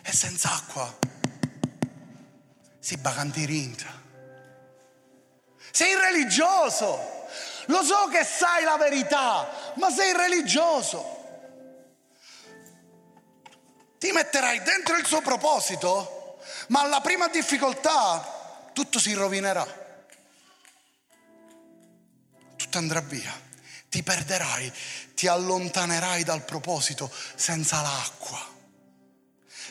E 0.03 0.13
senza 0.13 0.53
acqua 0.53 0.99
si 2.81 2.97
bagantirinta. 2.97 4.01
Sei 5.71 5.95
religioso. 5.95 7.21
Lo 7.67 7.85
so 7.85 8.09
che 8.09 8.25
sai 8.25 8.65
la 8.65 8.77
verità, 8.77 9.73
ma 9.77 9.91
sei 9.91 10.13
religioso. 10.13 11.22
Ti 14.03 14.11
metterai 14.11 14.61
dentro 14.62 14.97
il 14.97 15.07
suo 15.07 15.21
proposito, 15.21 16.41
ma 16.71 16.81
alla 16.81 17.01
prima 17.01 17.29
difficoltà 17.29 18.71
tutto 18.73 18.99
si 18.99 19.12
rovinerà. 19.12 19.65
Tutto 22.57 22.79
andrà 22.79 23.01
via. 23.01 23.33
Ti 23.88 24.03
perderai, 24.03 24.73
ti 25.15 25.29
allontanerai 25.29 26.25
dal 26.25 26.43
proposito 26.45 27.09
senza 27.37 27.81
l'acqua, 27.81 28.45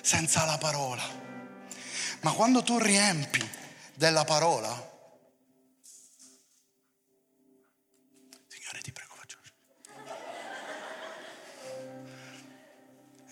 senza 0.02 0.46
la 0.46 0.58
parola. 0.58 1.04
Ma 2.22 2.32
quando 2.32 2.64
tu 2.64 2.78
riempi 2.80 3.46
della 3.96 4.24
parola, 4.24 4.91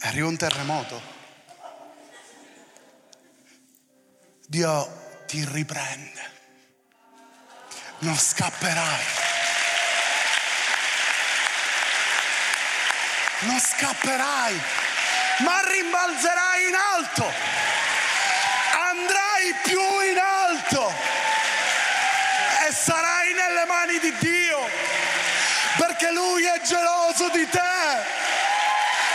arriva 0.09 0.27
un 0.27 0.37
terremoto, 0.37 1.01
Dio 4.47 5.23
ti 5.27 5.47
riprende, 5.51 6.31
non 7.99 8.17
scapperai, 8.17 9.05
non 13.41 13.59
scapperai, 13.59 14.61
ma 15.45 15.61
rimbalzerai 15.69 16.67
in 16.67 16.75
alto, 16.75 17.31
andrai 18.91 19.53
più 19.63 19.79
in 20.09 20.17
alto. 20.17 20.91
E 22.67 22.71
sarai 22.73 23.33
nelle 23.33 23.65
mani 23.65 23.99
di 23.99 24.15
Dio, 24.17 24.59
perché 25.77 26.11
Lui 26.11 26.45
è 26.45 26.59
geloso 26.61 27.29
di 27.29 27.47
te 27.47 28.18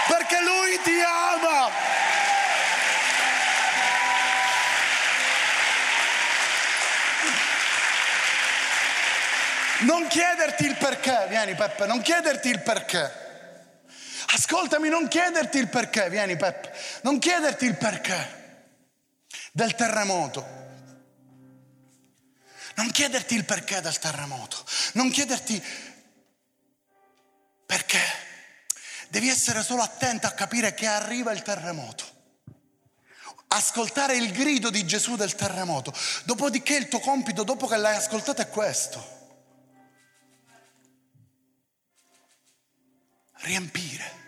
perché 0.08 0.40
Lui 0.40 0.80
ti 0.82 1.00
ama. 1.00 1.70
Non 9.80 10.06
chiederti 10.06 10.64
il 10.64 10.76
perché, 10.76 11.26
vieni 11.28 11.54
Peppe, 11.54 11.86
non 11.86 12.00
chiederti 12.00 12.48
il 12.48 12.60
perché. 12.60 13.22
Ascoltami, 14.32 14.88
non 14.88 15.08
chiederti 15.08 15.58
il 15.58 15.68
perché, 15.68 16.08
vieni 16.08 16.36
Peppe, 16.36 16.72
non 17.02 17.18
chiederti 17.18 17.66
il 17.66 17.76
perché 17.76 18.42
del 19.52 19.74
terremoto. 19.74 20.62
Non 22.76 22.90
chiederti 22.90 23.36
il 23.36 23.44
perché 23.44 23.80
del 23.80 23.98
terremoto, 23.98 24.64
non 24.94 25.08
chiederti 25.10 25.62
perché 27.66 28.23
Devi 29.14 29.28
essere 29.28 29.62
solo 29.62 29.80
attento 29.80 30.26
a 30.26 30.32
capire 30.32 30.74
che 30.74 30.88
arriva 30.88 31.30
il 31.30 31.42
terremoto. 31.42 32.04
Ascoltare 33.46 34.16
il 34.16 34.32
grido 34.32 34.70
di 34.70 34.84
Gesù 34.84 35.14
del 35.14 35.36
terremoto. 35.36 35.94
Dopodiché 36.24 36.74
il 36.74 36.88
tuo 36.88 36.98
compito, 36.98 37.44
dopo 37.44 37.68
che 37.68 37.76
l'hai 37.76 37.94
ascoltato, 37.94 38.42
è 38.42 38.48
questo. 38.48 39.46
Riempire. 43.34 44.22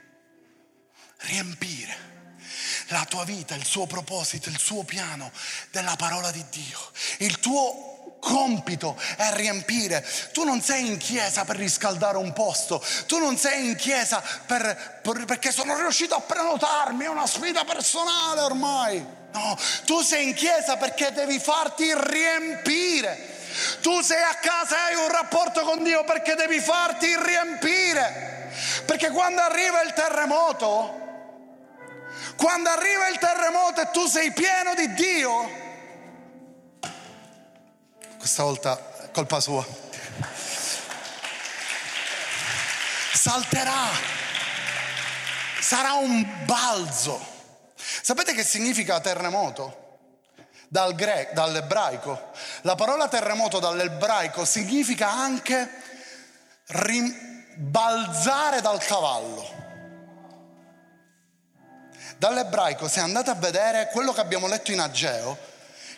Riempire 1.16 1.96
la 2.90 3.05
tua 3.07 3.25
vita, 3.25 3.57
il 3.57 3.64
suo 3.64 3.87
proposito, 3.87 4.51
il 4.51 4.59
suo 4.61 4.85
piano 4.85 5.33
della 5.72 5.96
parola 5.96 6.31
di 6.31 6.44
Dio. 6.49 6.79
Il 7.18 7.40
tuo 7.40 7.96
compito 8.18 8.98
è 9.16 9.31
riempire. 9.33 10.05
Tu 10.33 10.44
non 10.44 10.61
sei 10.61 10.87
in 10.87 10.98
chiesa 10.98 11.44
per 11.44 11.57
riscaldare 11.57 12.16
un 12.16 12.33
posto, 12.33 12.83
tu 13.07 13.18
non 13.18 13.37
sei 13.37 13.66
in 13.68 13.76
chiesa 13.76 14.22
per, 14.46 15.00
per, 15.02 15.24
perché 15.24 15.52
sono 15.52 15.76
riuscito 15.76 16.14
a 16.14 16.20
prenotarmi, 16.20 17.05
è 17.05 17.09
una 17.09 17.26
sfida 17.26 17.64
personale 17.64 18.40
ormai. 18.40 19.14
No, 19.33 19.59
tu 19.85 20.00
sei 20.00 20.29
in 20.29 20.35
chiesa 20.35 20.76
perché 20.76 21.12
devi 21.12 21.38
farti 21.38 21.92
riempire. 21.94 23.35
Tu 23.81 24.00
sei 24.02 24.22
a 24.22 24.35
casa 24.35 24.76
e 24.76 24.92
hai 24.92 25.02
un 25.02 25.11
rapporto 25.11 25.62
con 25.62 25.83
Dio 25.83 26.05
perché 26.05 26.35
devi 26.35 26.61
farti 26.61 27.14
riempire. 27.16 28.50
Perché 28.87 29.11
quando 29.11 29.40
arriva 29.42 29.83
il 29.83 29.92
terremoto, 29.92 31.05
quando 32.37 32.70
arriva 32.70 33.09
il 33.09 33.18
terremoto 33.18 33.83
e 33.83 33.90
tu 33.90 34.07
sei 34.07 34.33
pieno 34.33 34.74
di 34.74 34.94
Dio, 34.94 35.65
questa 38.27 38.43
volta 38.43 38.77
colpa 39.12 39.39
sua. 39.39 39.65
Salterà, 43.12 43.87
sarà 45.61 45.93
un 45.93 46.45
balzo. 46.45 47.25
Sapete 47.77 48.35
che 48.35 48.43
significa 48.43 48.99
terremoto? 48.99 49.99
Dal 50.67 50.97
gre- 50.97 51.31
dall'ebraico. 51.35 52.33
La 52.62 52.75
parola 52.75 53.07
terremoto 53.07 53.61
dall'ebraico 53.61 54.45
significa 54.45 55.09
anche 55.09 55.71
balzare 57.55 58.61
dal 58.61 58.83
cavallo. 58.85 59.55
Dall'ebraico, 62.19 62.89
se 62.89 62.99
andate 62.99 63.31
a 63.31 63.35
vedere 63.35 63.89
quello 63.93 64.12
che 64.12 64.21
abbiamo 64.21 64.49
letto 64.49 64.73
in 64.73 64.81
Ageo, 64.81 65.55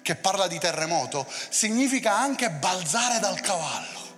che 0.09 0.15
parla 0.15 0.47
di 0.47 0.59
terremoto, 0.59 1.31
significa 1.51 2.15
anche 2.15 2.49
balzare 2.49 3.19
dal 3.19 3.39
cavallo. 3.43 4.17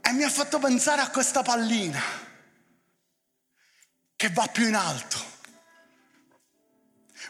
E 0.00 0.12
mi 0.12 0.22
ha 0.22 0.30
fatto 0.30 0.60
pensare 0.60 1.00
a 1.00 1.10
questa 1.10 1.42
pallina 1.42 2.00
che 4.14 4.30
va 4.30 4.46
più 4.46 4.68
in 4.68 4.76
alto. 4.76 5.18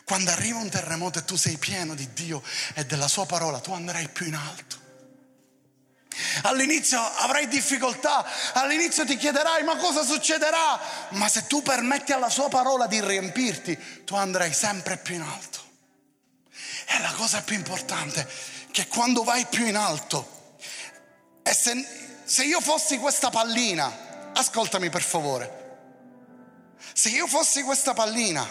Quando 0.05 0.31
arriva 0.31 0.59
un 0.59 0.69
terremoto 0.69 1.21
e 1.21 1.25
tu 1.25 1.37
sei 1.37 1.57
pieno 1.57 1.95
di 1.95 2.13
Dio 2.13 2.43
e 2.75 2.85
della 2.85 3.09
sua 3.09 3.25
parola, 3.25 3.61
tu 3.61 3.73
andrai 3.73 4.11
più 4.11 4.27
in 4.27 4.35
alto. 4.35 4.81
All'inizio 6.43 7.01
avrai 7.01 7.49
difficoltà, 7.49 8.27
all'inizio 8.53 9.07
ti 9.07 9.17
chiederai 9.17 9.65
ma 9.65 9.77
cosa 9.77 10.03
succederà? 10.03 10.79
Ma 11.13 11.29
se 11.29 11.47
tu 11.47 11.63
permetti 11.63 12.13
alla 12.13 12.29
sua 12.29 12.51
parola 12.51 12.87
di 12.87 13.01
riempirti, 13.01 14.05
tu 14.05 14.17
andrai 14.17 14.53
sempre 14.53 14.99
più 14.99 15.15
in 15.15 15.23
alto. 15.23 15.62
È 16.93 17.01
la 17.01 17.13
cosa 17.13 17.41
più 17.41 17.57
importante, 17.57 18.29
che 18.71 18.87
quando 18.87 19.25
vai 19.25 19.47
più 19.47 19.67
in 19.67 19.77
alto, 19.77 20.57
e 21.43 21.55
se, 21.55 21.73
se 22.23 22.45
io 22.45 22.61
fossi 22.61 22.99
questa 22.99 23.31
pallina, 23.31 24.31
ascoltami 24.35 24.91
per 24.91 25.01
favore, 25.01 25.61
se 26.93 27.09
io 27.09 27.27
fossi 27.27 27.63
questa 27.63 27.95
pallina 27.95 28.47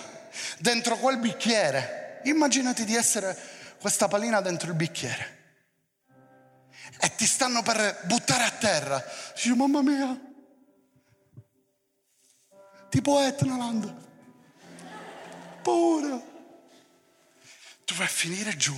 dentro 0.57 0.97
quel 0.97 1.19
bicchiere, 1.19 2.21
immaginati 2.23 2.83
di 2.83 2.95
essere 2.95 3.37
questa 3.79 4.07
pallina 4.07 4.41
dentro 4.41 4.69
il 4.69 4.75
bicchiere 4.75 5.37
e 6.97 7.15
ti 7.15 7.27
stanno 7.27 7.61
per 7.61 8.01
buttare 8.05 8.43
a 8.43 8.51
terra. 8.51 9.03
Dici, 9.35 9.53
mamma 9.53 9.83
mia, 9.83 10.19
tipo 12.89 13.19
Etnaland, 13.19 13.95
paura 15.61 16.29
tu 17.91 17.97
vai 17.97 18.05
a 18.05 18.09
finire 18.09 18.55
giù, 18.55 18.77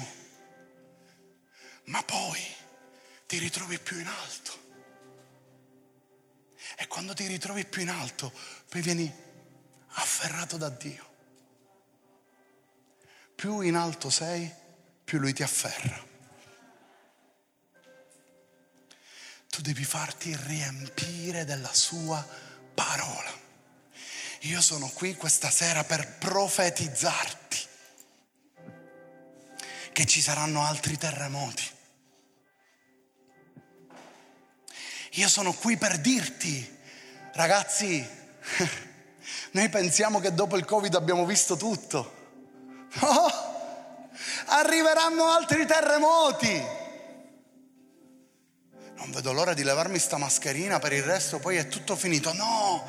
ma 1.85 2.01
poi 2.01 2.43
ti 3.27 3.37
ritrovi 3.37 3.77
più 3.77 3.99
in 3.99 4.07
alto. 4.07 4.61
E 6.75 6.87
quando 6.87 7.13
ti 7.13 7.27
ritrovi 7.27 7.63
più 7.63 7.83
in 7.83 7.89
alto, 7.89 8.33
poi 8.67 8.81
vieni 8.81 9.13
afferrato 9.89 10.57
da 10.57 10.69
Dio. 10.69 11.11
Più 13.35 13.59
in 13.59 13.75
alto 13.75 14.09
sei, 14.09 14.51
più 15.03 15.19
Lui 15.19 15.33
ti 15.33 15.43
afferra. 15.43 16.03
Tu 19.47 19.61
devi 19.61 19.83
farti 19.83 20.35
riempire 20.35 21.45
della 21.45 21.73
sua 21.73 22.27
parola. 22.73 23.41
Io 24.39 24.59
sono 24.59 24.89
qui 24.89 25.15
questa 25.15 25.51
sera 25.51 25.83
per 25.83 26.17
profetizzarti 26.17 27.42
che 29.93 30.05
ci 30.05 30.21
saranno 30.21 30.63
altri 30.63 30.97
terremoti. 30.97 31.69
Io 35.11 35.29
sono 35.29 35.53
qui 35.53 35.77
per 35.77 35.99
dirti, 35.99 36.77
ragazzi, 37.33 38.21
Noi 39.51 39.69
pensiamo 39.69 40.19
che 40.19 40.33
dopo 40.33 40.57
il 40.57 40.65
Covid 40.65 40.93
abbiamo 40.95 41.25
visto 41.25 41.55
tutto. 41.55 42.21
No, 42.93 43.27
arriveranno 44.47 45.25
altri 45.25 45.65
terremoti. 45.65 46.81
Non 48.95 49.11
vedo 49.11 49.33
l'ora 49.33 49.53
di 49.53 49.63
levarmi 49.63 49.99
sta 49.99 50.17
mascherina, 50.17 50.79
per 50.79 50.93
il 50.93 51.03
resto 51.03 51.39
poi 51.39 51.57
è 51.57 51.67
tutto 51.67 51.95
finito. 51.95 52.31
No, 52.33 52.85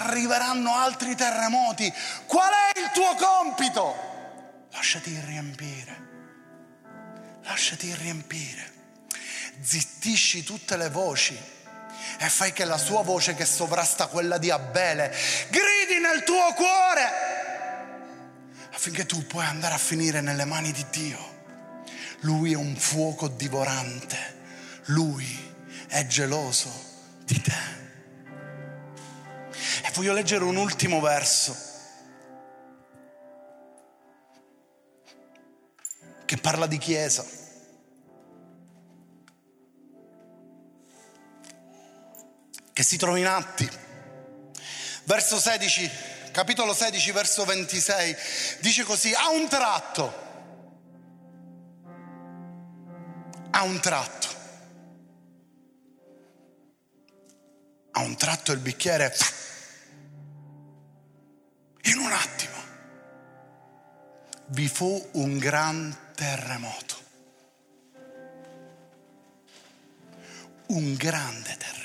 arriveranno 0.00 0.74
altri 0.74 1.14
terremoti. 1.14 1.92
Qual 2.26 2.50
è 2.50 2.78
il 2.78 2.90
tuo 2.92 3.14
compito? 3.14 3.94
Lasciati 4.72 5.18
riempire. 5.24 6.03
Lasciati 7.44 7.94
riempire. 7.94 8.72
Zittisci 9.60 10.42
tutte 10.42 10.76
le 10.76 10.90
voci 10.90 11.38
e 12.18 12.28
fai 12.28 12.52
che 12.52 12.64
la 12.64 12.78
sua 12.78 13.02
voce 13.02 13.34
che 13.34 13.44
sovrasta 13.44 14.08
quella 14.08 14.38
di 14.38 14.50
Abele 14.50 15.14
gridi 15.48 16.00
nel 16.00 16.22
tuo 16.24 16.52
cuore 16.54 17.34
affinché 18.72 19.06
tu 19.06 19.24
puoi 19.26 19.46
andare 19.46 19.74
a 19.74 19.78
finire 19.78 20.20
nelle 20.20 20.44
mani 20.44 20.70
di 20.72 20.84
Dio. 20.90 21.32
Lui 22.20 22.52
è 22.52 22.56
un 22.56 22.76
fuoco 22.76 23.28
divorante, 23.28 24.16
lui 24.86 25.26
è 25.88 26.06
geloso 26.06 26.70
di 27.24 27.40
te. 27.40 27.82
E 29.82 29.90
voglio 29.94 30.12
leggere 30.12 30.44
un 30.44 30.56
ultimo 30.56 31.00
verso 31.00 31.56
che 36.24 36.36
parla 36.36 36.66
di 36.66 36.78
chiesa. 36.78 37.24
Che 42.72 42.82
si 42.82 42.96
trova 42.96 43.18
in 43.18 43.26
Atti, 43.26 43.70
verso 45.04 45.38
16 45.38 46.12
capitolo 46.34 46.74
16, 46.74 47.12
verso 47.12 47.44
26, 47.44 48.16
dice 48.58 48.82
così, 48.82 49.14
a 49.14 49.28
un 49.28 49.46
tratto, 49.46 50.22
a 53.50 53.62
un 53.62 53.78
tratto, 53.78 54.28
a 57.92 58.00
un 58.00 58.16
tratto 58.16 58.50
il 58.50 58.58
bicchiere, 58.58 59.14
in 61.82 61.98
un 61.98 62.10
attimo, 62.10 62.56
vi 64.46 64.66
fu 64.66 65.10
un 65.12 65.38
gran 65.38 65.96
terremoto, 66.14 67.02
un 70.68 70.94
grande 70.94 71.56
terremoto 71.56 71.84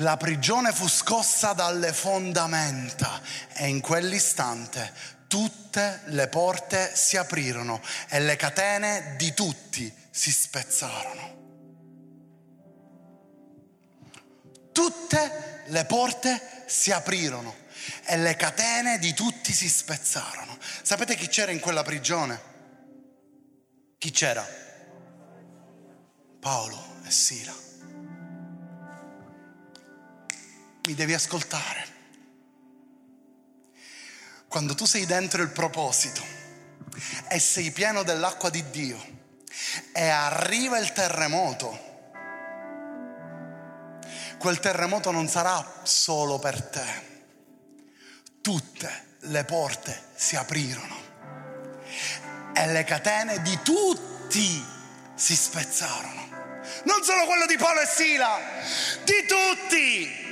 la 0.00 0.18
prigione 0.18 0.72
fu 0.72 0.86
scossa 0.88 1.54
dalle 1.54 1.90
fondamenta 1.90 3.22
e 3.54 3.68
in 3.68 3.80
quell'istante 3.80 4.92
tutte 5.26 6.02
le 6.06 6.28
porte 6.28 6.94
si 6.94 7.16
aprirono 7.16 7.80
e 8.10 8.20
le 8.20 8.36
catene 8.36 9.14
di 9.16 9.32
tutti 9.32 9.92
si 10.10 10.30
spezzarono. 10.30 11.34
Tutte 14.72 15.62
le 15.66 15.84
porte 15.86 16.64
si 16.66 16.92
aprirono 16.92 17.64
e 18.04 18.18
le 18.18 18.36
catene 18.36 18.98
di 18.98 19.14
tutti 19.14 19.52
si 19.52 19.68
spezzarono. 19.68 20.58
Sapete 20.82 21.16
chi 21.16 21.28
c'era 21.28 21.52
in 21.52 21.60
quella 21.60 21.82
prigione? 21.82 22.55
Chi 23.98 24.10
c'era? 24.10 24.46
Paolo 26.40 27.00
e 27.04 27.10
Sila. 27.10 27.66
mi 30.86 30.94
devi 30.94 31.14
ascoltare. 31.14 31.94
Quando 34.48 34.74
tu 34.74 34.86
sei 34.86 35.04
dentro 35.04 35.42
il 35.42 35.50
proposito 35.50 36.22
e 37.28 37.38
sei 37.38 37.72
pieno 37.72 38.04
dell'acqua 38.04 38.48
di 38.50 38.70
Dio 38.70 39.14
e 39.92 40.08
arriva 40.08 40.78
il 40.78 40.92
terremoto, 40.92 41.84
quel 44.38 44.60
terremoto 44.60 45.10
non 45.10 45.28
sarà 45.28 45.80
solo 45.82 46.38
per 46.38 46.62
te. 46.62 47.14
Tutte 48.40 49.16
le 49.20 49.44
porte 49.44 50.10
si 50.14 50.36
aprirono 50.36 51.05
e 52.56 52.66
le 52.68 52.84
catene 52.84 53.42
di 53.42 53.58
tutti 53.62 54.64
si 55.14 55.36
spezzarono. 55.36 56.24
Non 56.84 57.04
solo 57.04 57.26
quello 57.26 57.44
di 57.44 57.56
Paolo 57.58 57.80
e 57.80 57.86
Sila, 57.86 58.40
di 59.04 59.26
tutti. 59.26 60.24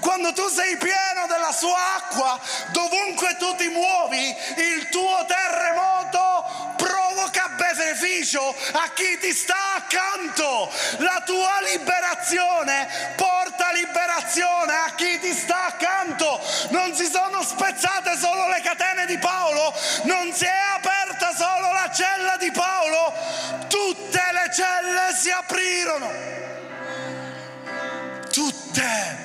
Quando 0.00 0.32
tu 0.32 0.48
sei 0.48 0.76
pieno 0.78 1.26
della 1.28 1.52
sua 1.52 1.96
acqua, 1.96 2.40
dovunque 2.70 3.36
tu 3.38 3.54
ti 3.56 3.68
muovi, 3.68 4.34
il 4.56 4.88
tuo 4.90 5.26
terremoto 5.26 6.74
provoca 6.76 7.48
beneficio 7.96 8.54
a 8.72 8.90
chi 8.94 9.18
ti 9.18 9.32
sta 9.32 9.74
accanto. 9.76 10.70
La 10.98 11.22
tua 11.26 11.60
liberazione 11.72 13.14
porta 13.16 13.72
liberazione 13.72 14.72
a 14.72 14.92
chi 14.94 15.18
ti 15.18 15.32
sta 15.32 15.66
accanto. 15.66 16.40
Non 16.70 16.94
si 16.94 17.04
sono 17.04 17.42
spezzate 17.42 18.16
solo 18.16 18.48
le 18.48 18.60
catene 18.62 19.06
di 19.06 19.18
Paolo, 19.18 19.74
non 20.04 20.32
si 20.32 20.44
è 20.44 20.66
la 20.76 20.80
cella 21.96 22.36
di 22.36 22.50
Paolo, 22.50 23.12
tutte 23.68 24.20
le 24.32 24.50
celle 24.52 25.14
si 25.16 25.30
aprirono. 25.30 26.34
Tutte 28.30 29.24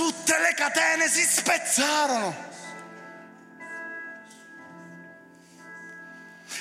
tutte 0.00 0.38
le 0.38 0.54
catene 0.54 1.08
si 1.08 1.22
spezzarono. 1.22 2.48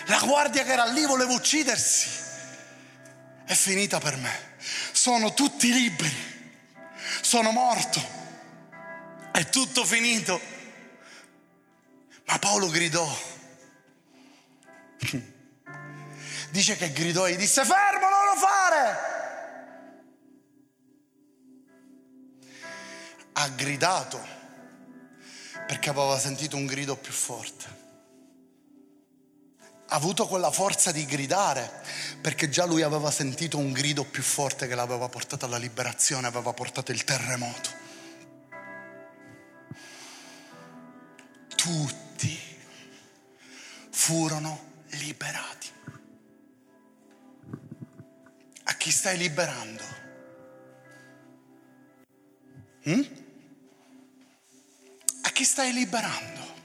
La 0.06 0.20
guardia 0.20 0.64
che 0.64 0.72
era 0.72 0.86
lì 0.86 1.06
voleva 1.06 1.34
uccidersi. 1.34 2.10
È 3.46 3.54
finita 3.54 4.00
per 4.00 4.18
me. 4.18 4.58
Sono 4.92 5.34
tutti 5.34 5.72
liberi. 5.72 6.58
Sono 7.22 7.52
morto. 7.52 8.18
È 9.32 9.48
tutto 9.50 9.86
finito. 9.86 10.40
Ma 12.26 12.40
Paolo 12.40 12.68
gridò. 12.68 13.38
Dice 16.52 16.76
che 16.78 16.92
gridò 16.92 17.28
e 17.28 17.36
disse 17.36 17.64
fermo, 17.64 18.10
non 18.10 18.26
lo 18.26 18.40
fare. 18.40 19.18
ha 23.42 23.48
gridato 23.50 24.20
perché 25.66 25.90
aveva 25.90 26.20
sentito 26.20 26.58
un 26.58 26.66
grido 26.66 26.98
più 26.98 27.14
forte. 27.14 27.78
Ha 29.92 29.96
avuto 29.96 30.28
quella 30.28 30.52
forza 30.52 30.92
di 30.92 31.06
gridare 31.06 31.72
perché 32.22 32.50
già 32.50 32.66
lui 32.66 32.82
aveva 32.82 33.10
sentito 33.12 33.58
un 33.58 33.72
grido 33.72 34.04
più 34.04 34.22
forte 34.22 34.68
che 34.68 34.76
l'aveva 34.76 35.08
portato 35.08 35.46
alla 35.46 35.58
liberazione, 35.58 36.28
aveva 36.28 36.54
portato 36.54 36.92
il 36.92 37.04
terremoto. 37.04 37.70
Tutti 41.56 42.40
furono 43.90 44.69
liberati. 44.90 45.70
A 48.64 48.74
chi 48.74 48.92
stai 48.92 49.18
liberando? 49.18 49.84
Hmm? 52.84 53.28
chi 55.40 55.46
stai 55.46 55.72
liberando? 55.72 56.58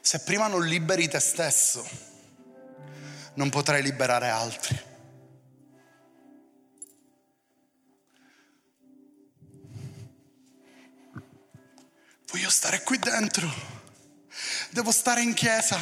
Se 0.00 0.20
prima 0.20 0.46
non 0.46 0.64
liberi 0.64 1.08
te 1.08 1.18
stesso, 1.18 1.84
non 3.34 3.50
potrai 3.50 3.82
liberare 3.82 4.28
altri. 4.28 4.80
Stare 12.50 12.82
qui 12.82 12.98
dentro, 12.98 13.50
devo 14.70 14.90
stare 14.90 15.22
in 15.22 15.34
chiesa, 15.34 15.80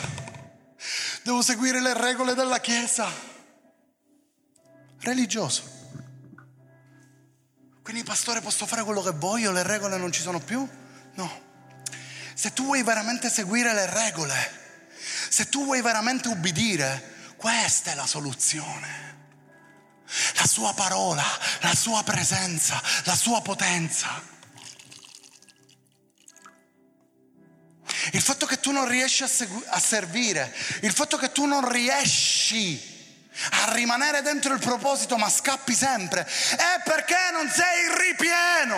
devo 1.22 1.42
seguire 1.42 1.80
le 1.80 1.94
regole 1.94 2.34
della 2.34 2.60
chiesa. 2.60 3.10
Religioso. 5.00 5.76
Quindi 7.82 8.04
pastore 8.04 8.40
posso 8.40 8.66
fare 8.66 8.84
quello 8.84 9.02
che 9.02 9.12
voglio, 9.12 9.50
le 9.50 9.62
regole 9.62 9.96
non 9.96 10.12
ci 10.12 10.20
sono 10.20 10.40
più? 10.40 10.68
No. 11.14 11.46
Se 12.34 12.52
tu 12.52 12.64
vuoi 12.64 12.82
veramente 12.82 13.30
seguire 13.30 13.72
le 13.72 13.86
regole, 13.86 14.90
se 15.28 15.48
tu 15.48 15.64
vuoi 15.64 15.80
veramente 15.80 16.28
ubbidire, 16.28 17.32
questa 17.36 17.92
è 17.92 17.94
la 17.94 18.06
soluzione. 18.06 19.06
La 20.36 20.46
sua 20.46 20.72
parola, 20.74 21.24
la 21.60 21.74
sua 21.74 22.02
presenza, 22.02 22.80
la 23.04 23.16
sua 23.16 23.42
potenza. 23.42 24.36
Il 28.12 28.22
fatto 28.22 28.46
che 28.46 28.60
tu 28.60 28.70
non 28.70 28.86
riesci 28.86 29.22
a, 29.22 29.28
segu- 29.28 29.64
a 29.68 29.78
servire, 29.78 30.54
il 30.82 30.92
fatto 30.92 31.16
che 31.16 31.32
tu 31.32 31.44
non 31.44 31.68
riesci 31.68 32.96
a 33.50 33.72
rimanere 33.72 34.22
dentro 34.22 34.52
il 34.52 34.60
proposito 34.60 35.16
ma 35.16 35.28
scappi 35.28 35.74
sempre, 35.74 36.22
è 36.22 36.80
perché 36.84 37.16
non 37.32 37.48
sei 37.50 38.08
ripieno. 38.08 38.76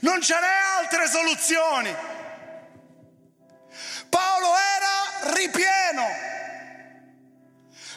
Non 0.00 0.20
ce 0.20 0.34
n'è 0.34 0.80
altre 0.80 1.08
soluzioni. 1.08 1.94
Paolo 4.08 4.48
era 4.76 5.34
ripieno. 5.34 6.30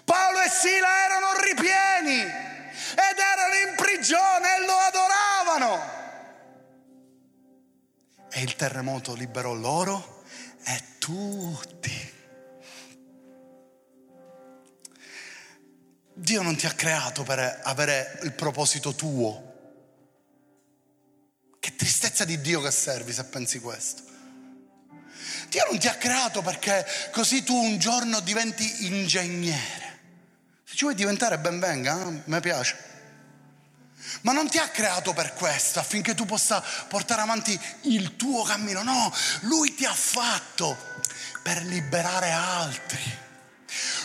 Paolo 0.05 0.39
e 0.41 0.49
Sila 0.49 1.03
erano 1.03 1.39
ripieni 1.41 2.44
il 8.45 8.55
terremoto 8.55 9.15
liberò 9.15 9.53
loro 9.53 10.23
e 10.63 10.83
tutti. 10.99 12.13
Dio 16.13 16.41
non 16.43 16.55
ti 16.55 16.67
ha 16.67 16.71
creato 16.71 17.23
per 17.23 17.61
avere 17.63 18.19
il 18.23 18.31
proposito 18.33 18.93
tuo. 18.93 19.53
Che 21.59 21.75
tristezza 21.75 22.23
di 22.23 22.39
Dio 22.39 22.61
che 22.61 22.71
servi 22.71 23.11
se 23.11 23.23
pensi 23.25 23.59
questo. 23.59 24.03
Dio 25.49 25.65
non 25.69 25.79
ti 25.79 25.87
ha 25.87 25.95
creato 25.95 26.41
perché 26.41 26.85
così 27.11 27.43
tu 27.43 27.55
un 27.55 27.79
giorno 27.79 28.19
diventi 28.19 28.85
ingegnere. 28.85 29.99
Se 30.63 30.75
ci 30.75 30.83
vuoi 30.83 30.95
diventare 30.95 31.39
ben 31.39 31.59
venga, 31.59 32.07
eh? 32.07 32.21
mi 32.23 32.39
piace. 32.39 32.84
Ma 34.21 34.31
non 34.31 34.49
ti 34.49 34.57
ha 34.57 34.67
creato 34.69 35.13
per 35.13 35.33
questo, 35.33 35.79
affinché 35.79 36.15
tu 36.15 36.25
possa 36.25 36.63
portare 36.87 37.21
avanti 37.21 37.59
il 37.83 38.15
tuo 38.15 38.43
cammino. 38.43 38.83
No, 38.83 39.13
lui 39.41 39.73
ti 39.75 39.85
ha 39.85 39.93
fatto 39.93 40.77
per 41.41 41.63
liberare 41.63 42.31
altri. 42.31 43.23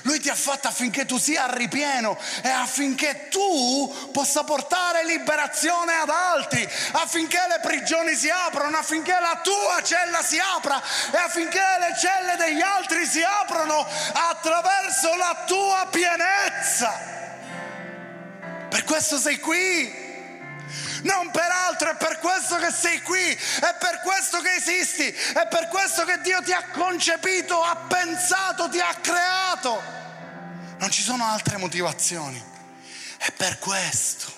Lui 0.03 0.19
ti 0.19 0.29
ha 0.29 0.35
fatto 0.35 0.69
affinché 0.69 1.05
tu 1.05 1.19
sia 1.19 1.47
ripieno 1.53 2.19
e 2.43 2.49
affinché 2.49 3.29
tu 3.31 4.11
possa 4.13 4.45
portare 4.45 5.05
liberazione 5.05 5.95
ad 5.95 6.09
altri, 6.09 6.69
affinché 6.93 7.39
le 7.49 7.61
prigioni 7.63 8.15
si 8.17 8.29
aprono, 8.29 8.77
affinché 8.77 9.13
la 9.13 9.41
tua 9.43 9.83
cella 9.83 10.23
si 10.23 10.39
apra 10.39 10.83
e 11.13 11.17
affinché 11.17 11.61
le 11.79 11.97
celle 11.99 12.37
degli 12.37 12.61
altri 12.61 13.07
si 13.07 13.23
aprono 13.23 13.87
attraverso 14.13 15.15
la 15.17 15.45
tua 15.47 15.89
pienezza. 15.91 17.21
Questo 18.91 19.19
sei 19.19 19.39
qui 19.39 19.89
non 21.03 21.31
per 21.31 21.49
altro, 21.49 21.93
è 21.93 21.97
per 21.97 22.19
questo 22.19 22.57
che 22.57 22.73
sei 22.73 23.01
qui, 23.03 23.23
è 23.23 23.77
per 23.79 24.01
questo 24.03 24.41
che 24.41 24.55
esisti, 24.57 25.07
è 25.07 25.47
per 25.49 25.69
questo 25.69 26.05
che 26.05 26.21
Dio 26.23 26.43
ti 26.43 26.51
ha 26.51 26.71
concepito, 26.71 27.63
ha 27.63 27.77
pensato, 27.77 28.69
ti 28.69 28.81
ha 28.81 28.93
creato. 28.97 29.81
Non 30.79 30.91
ci 30.91 31.03
sono 31.03 31.25
altre 31.25 31.57
motivazioni, 31.57 32.43
è 33.19 33.31
per 33.31 33.61
questo. 33.61 34.33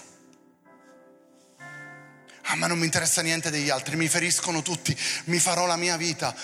A 2.42 2.54
me 2.54 2.66
non 2.66 2.78
mi 2.78 2.84
interessa 2.84 3.22
niente 3.22 3.48
degli 3.48 3.70
altri, 3.70 3.96
mi 3.96 4.06
feriscono 4.06 4.60
tutti, 4.60 4.94
mi 5.24 5.38
farò 5.38 5.64
la 5.64 5.76
mia 5.76 5.96
vita 5.96 6.34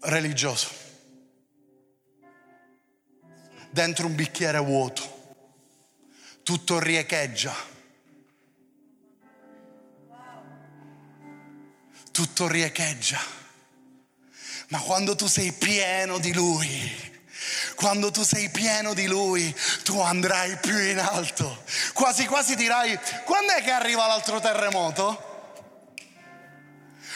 religioso. 0.00 0.68
Dentro 3.70 4.06
un 4.06 4.14
bicchiere 4.14 4.58
vuoto, 4.58 5.11
tutto 6.42 6.78
riecheggia 6.78 7.70
tutto 12.12 12.46
riecheggia. 12.46 13.18
Ma 14.68 14.78
quando 14.78 15.16
tu 15.16 15.26
sei 15.26 15.52
pieno 15.52 16.18
di 16.18 16.32
Lui, 16.32 17.10
quando 17.74 18.10
tu 18.10 18.22
sei 18.22 18.48
pieno 18.50 18.94
di 18.94 19.06
Lui, 19.06 19.54
tu 19.82 19.98
andrai 20.00 20.56
più 20.58 20.78
in 20.78 20.98
alto. 20.98 21.64
Quasi 21.92 22.26
quasi 22.26 22.54
dirai, 22.54 22.98
quando 23.24 23.52
è 23.52 23.62
che 23.62 23.70
arriva 23.72 24.06
l'altro 24.06 24.40
terremoto? 24.40 25.30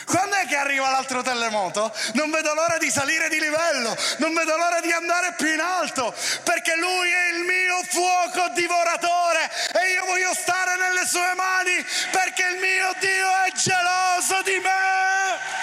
Quando 0.07 0.37
è 0.37 0.47
che 0.47 0.57
arriva 0.57 0.89
l'altro 0.91 1.21
telemoto? 1.21 1.93
Non 2.15 2.31
vedo 2.31 2.55
l'ora 2.55 2.79
di 2.79 2.91
salire 2.91 3.29
di 3.29 3.41
livello, 3.41 3.97
non 4.19 4.33
vedo 4.35 4.57
l'ora 4.57 4.81
di 4.81 4.93
andare 4.93 5.35
più 5.37 5.53
in 5.53 5.59
alto, 5.59 6.15
perché 6.45 6.77
lui 6.77 7.11
è 7.11 7.35
il 7.35 7.43
mio 7.43 7.83
fuoco 7.91 8.49
divoratore 8.55 9.51
e 9.73 9.93
io 9.95 10.05
voglio 10.07 10.33
stare 10.33 10.77
nelle 10.77 11.05
sue 11.07 11.35
mani 11.35 11.85
perché 12.13 12.45
il 12.55 12.59
mio 12.61 12.95
Dio 13.01 13.29
è 13.47 13.53
geloso 13.53 14.43
di 14.43 14.59
me. 14.63 15.56